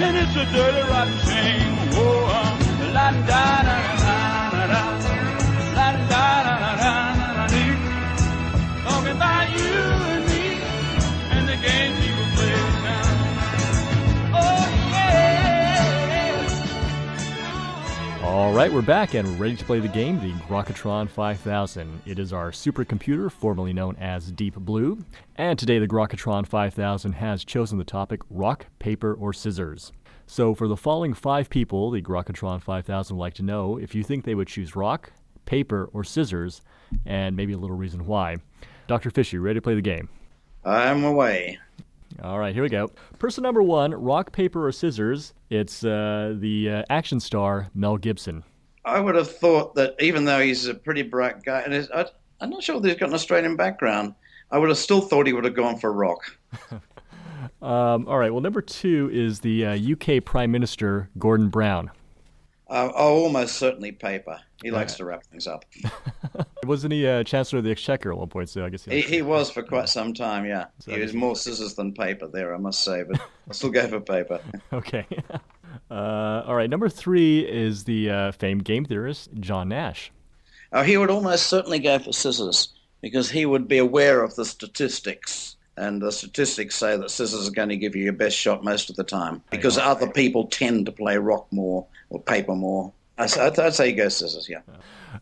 and 0.03 0.17
it's 0.17 0.35
a 0.35 0.45
dirty, 0.53 0.81
rotten 0.89 1.17
shame. 1.25 1.73
Oh, 1.93 2.25
uh, 2.29 2.93
la 2.93 3.11
da 3.11 3.63
da 3.63 3.77
da 4.03 4.51
da 4.51 4.67
da, 4.67 5.02
we're 18.73 18.81
back 18.81 19.13
and 19.13 19.39
ready 19.39 19.55
to 19.55 19.63
play 19.65 19.79
the 19.79 19.87
game, 19.87 20.19
the 20.19 20.33
Grokatron 20.45 21.07
5000. 21.07 22.01
It 22.07 22.17
is 22.17 22.33
our 22.33 22.49
supercomputer, 22.49 23.31
formerly 23.31 23.71
known 23.71 23.95
as 23.97 24.31
Deep 24.31 24.55
Blue. 24.55 24.97
And 25.35 25.59
today, 25.59 25.77
the 25.77 25.87
Grokatron 25.87 26.47
5000 26.47 27.11
has 27.11 27.45
chosen 27.45 27.77
the 27.77 27.83
topic 27.83 28.21
rock, 28.31 28.65
paper, 28.79 29.13
or 29.13 29.31
scissors. 29.31 29.91
So, 30.25 30.55
for 30.55 30.67
the 30.67 30.75
following 30.75 31.13
five 31.13 31.51
people, 31.51 31.91
the 31.91 32.01
Grokatron 32.01 32.63
5000 32.63 33.15
would 33.15 33.21
like 33.21 33.35
to 33.35 33.43
know 33.43 33.77
if 33.77 33.93
you 33.93 34.01
think 34.01 34.25
they 34.25 34.33
would 34.33 34.47
choose 34.47 34.75
rock, 34.75 35.11
paper, 35.45 35.87
or 35.93 36.03
scissors, 36.03 36.63
and 37.05 37.35
maybe 37.35 37.53
a 37.53 37.59
little 37.59 37.77
reason 37.77 38.07
why. 38.07 38.37
Dr. 38.87 39.11
Fisher, 39.11 39.39
ready 39.39 39.59
to 39.59 39.61
play 39.61 39.75
the 39.75 39.81
game? 39.81 40.09
I'm 40.65 41.03
away. 41.03 41.59
All 42.23 42.39
right, 42.39 42.55
here 42.55 42.63
we 42.63 42.69
go. 42.69 42.89
Person 43.19 43.43
number 43.43 43.61
one 43.61 43.93
rock, 43.93 44.31
paper, 44.31 44.65
or 44.65 44.71
scissors. 44.71 45.35
It's 45.51 45.85
uh, 45.85 46.33
the 46.39 46.69
uh, 46.69 46.83
action 46.89 47.19
star 47.19 47.69
Mel 47.75 47.97
Gibson. 47.97 48.43
I 48.85 48.99
would 48.99 49.15
have 49.15 49.35
thought 49.35 49.75
that 49.75 49.95
even 49.99 50.25
though 50.25 50.39
he's 50.39 50.67
a 50.67 50.73
pretty 50.73 51.03
bright 51.03 51.43
guy, 51.43 51.61
and 51.61 51.87
I, 51.93 52.05
I'm 52.41 52.49
not 52.49 52.63
sure 52.63 52.79
that 52.79 52.87
he's 52.87 52.97
got 52.97 53.09
an 53.09 53.15
Australian 53.15 53.55
background, 53.55 54.15
I 54.51 54.57
would 54.57 54.69
have 54.69 54.77
still 54.77 55.01
thought 55.01 55.25
he 55.25 55.33
would 55.33 55.45
have 55.45 55.55
gone 55.55 55.77
for 55.79 55.91
rock. 55.91 56.37
Um, 57.61 58.07
all 58.09 58.17
right, 58.17 58.31
well, 58.31 58.41
number 58.41 58.61
two 58.61 59.09
is 59.13 59.39
the 59.39 59.65
uh, 59.65 59.77
UK 59.93 60.23
Prime 60.23 60.51
Minister 60.51 61.09
Gordon 61.17 61.47
Brown. 61.47 61.91
Uh, 62.69 62.91
oh, 62.93 63.23
almost 63.23 63.57
certainly 63.57 63.91
paper. 63.91 64.39
He 64.61 64.71
likes 64.71 64.95
to 64.95 65.05
wrap 65.05 65.23
things 65.25 65.47
up. 65.47 65.63
Wasn't 66.65 66.93
he 66.93 67.07
uh, 67.07 67.23
Chancellor 67.23 67.59
of 67.59 67.65
the 67.65 67.71
Exchequer 67.71 68.11
at 68.11 68.17
one 68.17 68.29
point? 68.29 68.49
So 68.49 68.65
I 68.65 68.69
guess 68.69 68.85
He, 68.85 69.01
he 69.01 69.21
was 69.21 69.49
for 69.49 69.63
quite 69.63 69.89
some 69.89 70.13
time, 70.13 70.45
yeah. 70.45 70.65
He 70.85 70.99
was 70.99 71.13
more 71.13 71.35
scissors 71.35 71.75
than 71.75 71.93
paper 71.93 72.27
there, 72.27 72.53
I 72.53 72.57
must 72.57 72.83
say, 72.83 73.03
but 73.03 73.19
I'll 73.47 73.53
still 73.53 73.69
go 73.69 73.87
for 73.87 73.99
paper. 73.99 74.39
okay. 74.73 75.05
uh, 75.89 76.43
all 76.45 76.55
right, 76.55 76.69
number 76.69 76.89
three 76.89 77.39
is 77.39 77.83
the 77.83 78.09
uh, 78.09 78.31
famed 78.31 78.65
game 78.65 78.85
theorist 78.85 79.29
John 79.39 79.69
Nash. 79.69 80.11
Oh, 80.71 80.83
he 80.83 80.97
would 80.97 81.11
almost 81.11 81.47
certainly 81.47 81.79
go 81.79 81.99
for 81.99 82.13
scissors 82.13 82.69
because 83.01 83.29
he 83.29 83.45
would 83.45 83.67
be 83.67 83.77
aware 83.77 84.23
of 84.23 84.35
the 84.35 84.45
statistics. 84.45 85.55
And 85.75 86.01
the 86.01 86.11
statistics 86.11 86.75
say 86.75 86.97
that 86.97 87.09
scissors 87.09 87.47
are 87.47 87.51
going 87.51 87.69
to 87.69 87.77
give 87.77 87.95
you 87.95 88.03
your 88.03 88.13
best 88.13 88.37
shot 88.37 88.63
most 88.63 88.89
of 88.89 88.95
the 88.95 89.03
time 89.03 89.41
because 89.49 89.77
other 89.77 90.07
people 90.07 90.45
tend 90.45 90.85
to 90.85 90.91
play 90.91 91.17
rock 91.17 91.47
more 91.51 91.87
or 92.09 92.21
paper 92.21 92.55
more. 92.55 92.93
I'd, 93.17 93.37
I'd 93.37 93.59
I'd 93.59 93.73
say 93.75 93.93
he 93.93 93.97
scissors, 94.09 94.47
yeah. 94.49 94.61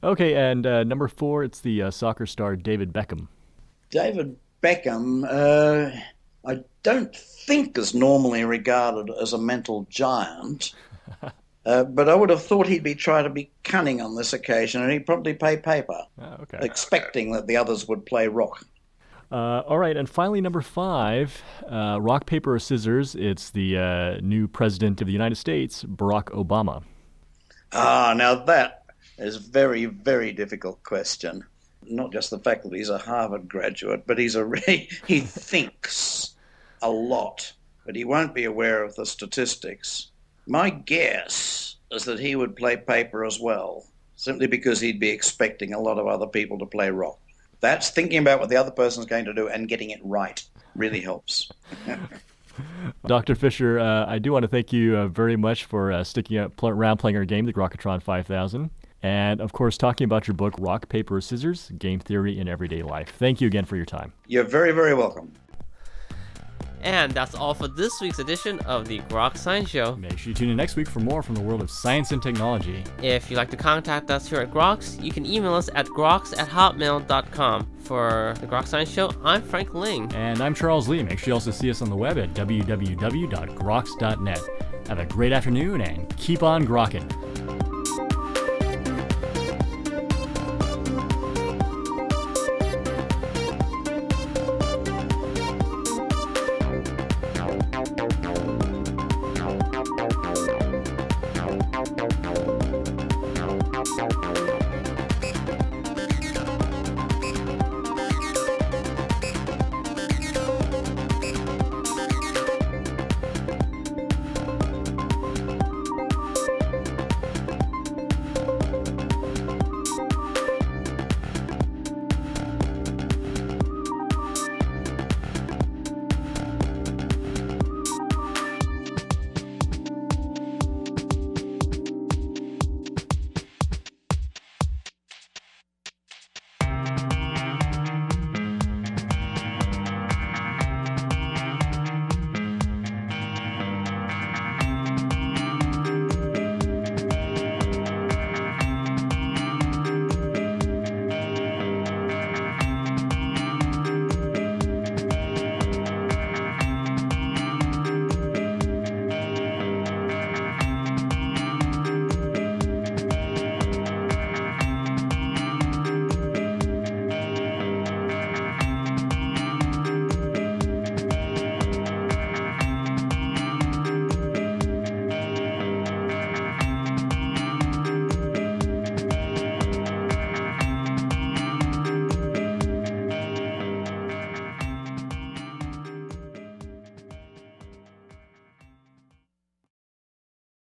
Okay, 0.03 0.35
and 0.35 0.65
uh, 0.65 0.83
number 0.83 1.07
four, 1.07 1.43
it's 1.43 1.59
the 1.59 1.83
uh, 1.83 1.91
soccer 1.91 2.25
star 2.25 2.55
David 2.55 2.93
Beckham. 2.93 3.27
David 3.89 4.37
Beckham, 4.63 5.25
uh, 5.29 5.91
I 6.49 6.59
don't 6.83 7.15
think 7.15 7.77
is 7.77 7.93
normally 7.93 8.43
regarded 8.45 9.13
as 9.21 9.33
a 9.33 9.37
mental 9.37 9.85
giant, 9.89 10.73
uh, 11.65 11.83
but 11.83 12.07
I 12.07 12.15
would 12.15 12.29
have 12.29 12.41
thought 12.43 12.67
he'd 12.67 12.83
be 12.83 12.95
trying 12.95 13.25
to 13.25 13.29
be 13.29 13.51
cunning 13.63 14.01
on 14.01 14.15
this 14.15 14.31
occasion, 14.33 14.81
and 14.81 14.91
he'd 14.91 15.05
probably 15.05 15.33
play 15.33 15.57
paper, 15.57 16.01
Oh, 16.19 16.37
okay. 16.43 16.59
expecting 16.61 17.31
that 17.33 17.47
the 17.47 17.57
others 17.57 17.87
would 17.87 18.05
play 18.05 18.27
rock. 18.27 18.65
Uh, 19.31 19.61
all 19.67 19.77
right, 19.77 19.95
and 19.95 20.09
finally, 20.09 20.41
number 20.41 20.61
five, 20.61 21.41
uh, 21.69 21.97
rock, 22.01 22.25
paper, 22.25 22.55
or 22.55 22.59
scissors. 22.59 23.15
It's 23.15 23.49
the 23.51 23.77
uh, 23.77 24.19
new 24.21 24.47
president 24.47 24.99
of 25.01 25.07
the 25.07 25.13
United 25.13 25.35
States, 25.35 25.83
Barack 25.83 26.25
Obama. 26.25 26.83
Ah, 27.73 28.13
now 28.15 28.35
that 28.35 28.83
is 29.17 29.37
a 29.37 29.51
very, 29.51 29.85
very 29.85 30.33
difficult 30.33 30.83
question. 30.83 31.43
Not 31.83 32.11
just 32.11 32.29
the 32.29 32.39
fact 32.39 32.63
that 32.63 32.73
he's 32.73 32.89
a 32.89 32.97
Harvard 32.97 33.47
graduate, 33.47 34.03
but 34.05 34.17
he's 34.17 34.35
a 34.35 34.47
he 35.07 35.19
thinks 35.21 36.35
a 36.81 36.89
lot, 36.89 37.53
but 37.85 37.95
he 37.95 38.03
won't 38.03 38.35
be 38.35 38.45
aware 38.45 38.83
of 38.83 38.95
the 38.95 39.05
statistics. 39.05 40.11
My 40.47 40.69
guess 40.69 41.75
is 41.91 42.05
that 42.05 42.19
he 42.19 42.35
would 42.35 42.55
play 42.55 42.77
paper 42.77 43.25
as 43.25 43.39
well, 43.39 43.85
simply 44.15 44.47
because 44.47 44.81
he'd 44.81 44.99
be 44.99 45.09
expecting 45.09 45.73
a 45.73 45.79
lot 45.79 45.97
of 45.97 46.07
other 46.07 46.27
people 46.27 46.59
to 46.59 46.65
play 46.65 46.89
rock. 46.89 47.19
That's 47.61 47.89
thinking 47.89 48.19
about 48.19 48.39
what 48.39 48.49
the 48.49 48.57
other 48.57 48.71
person's 48.71 49.05
going 49.05 49.25
to 49.25 49.33
do 49.33 49.47
and 49.47 49.67
getting 49.67 49.91
it 49.91 49.99
right 50.03 50.43
really 50.75 51.01
helps. 51.01 51.49
Dr. 53.05 53.35
Fisher, 53.35 53.79
uh, 53.79 54.05
I 54.07 54.19
do 54.19 54.31
want 54.31 54.43
to 54.43 54.47
thank 54.47 54.71
you 54.71 54.97
uh, 54.97 55.07
very 55.07 55.35
much 55.35 55.65
for 55.65 55.91
uh, 55.91 56.03
sticking 56.03 56.37
up, 56.37 56.55
pl- 56.55 56.69
around 56.69 56.97
playing 56.97 57.17
our 57.17 57.25
game, 57.25 57.45
the 57.45 57.53
Grokatron 57.53 58.01
5000. 58.01 58.69
And 59.03 59.41
of 59.41 59.51
course, 59.51 59.77
talking 59.77 60.05
about 60.05 60.27
your 60.27 60.35
book, 60.35 60.53
Rock, 60.59 60.87
Paper, 60.89 61.19
Scissors 61.21 61.71
Game 61.77 61.99
Theory 61.99 62.37
in 62.37 62.47
Everyday 62.47 62.83
Life. 62.83 63.13
Thank 63.17 63.41
you 63.41 63.47
again 63.47 63.65
for 63.65 63.75
your 63.75 63.85
time. 63.85 64.13
You're 64.27 64.43
very, 64.43 64.71
very 64.71 64.93
welcome. 64.93 65.33
And 66.83 67.11
that's 67.11 67.35
all 67.35 67.53
for 67.53 67.67
this 67.67 68.01
week's 68.01 68.19
edition 68.19 68.59
of 68.61 68.87
the 68.87 68.99
Grok 69.01 69.37
Science 69.37 69.69
Show. 69.69 69.95
Make 69.95 70.17
sure 70.17 70.29
you 70.29 70.33
tune 70.33 70.49
in 70.49 70.57
next 70.57 70.75
week 70.75 70.89
for 70.89 70.99
more 70.99 71.21
from 71.21 71.35
the 71.35 71.41
world 71.41 71.61
of 71.61 71.69
science 71.69 72.11
and 72.11 72.21
technology. 72.21 72.83
If 73.01 73.29
you'd 73.29 73.37
like 73.37 73.49
to 73.51 73.57
contact 73.57 74.09
us 74.11 74.27
here 74.27 74.39
at 74.39 74.51
Groks, 74.51 75.01
you 75.03 75.11
can 75.11 75.25
email 75.25 75.53
us 75.53 75.69
at 75.75 75.85
groks 75.87 76.37
at 76.37 76.49
hotmail.com. 76.49 77.67
For 77.79 78.35
the 78.39 78.47
Grok 78.47 78.67
Science 78.67 78.91
Show, 78.91 79.11
I'm 79.23 79.41
Frank 79.41 79.73
Ling. 79.73 80.11
And 80.13 80.41
I'm 80.41 80.53
Charles 80.53 80.87
Lee. 80.87 81.03
Make 81.03 81.19
sure 81.19 81.29
you 81.29 81.33
also 81.33 81.51
see 81.51 81.69
us 81.69 81.81
on 81.81 81.89
the 81.89 81.95
web 81.95 82.17
at 82.17 82.33
www.groks.net. 82.33 84.39
Have 84.87 84.99
a 84.99 85.05
great 85.05 85.31
afternoon 85.31 85.81
and 85.81 86.17
keep 86.17 86.43
on 86.43 86.65
grokking. 86.65 87.30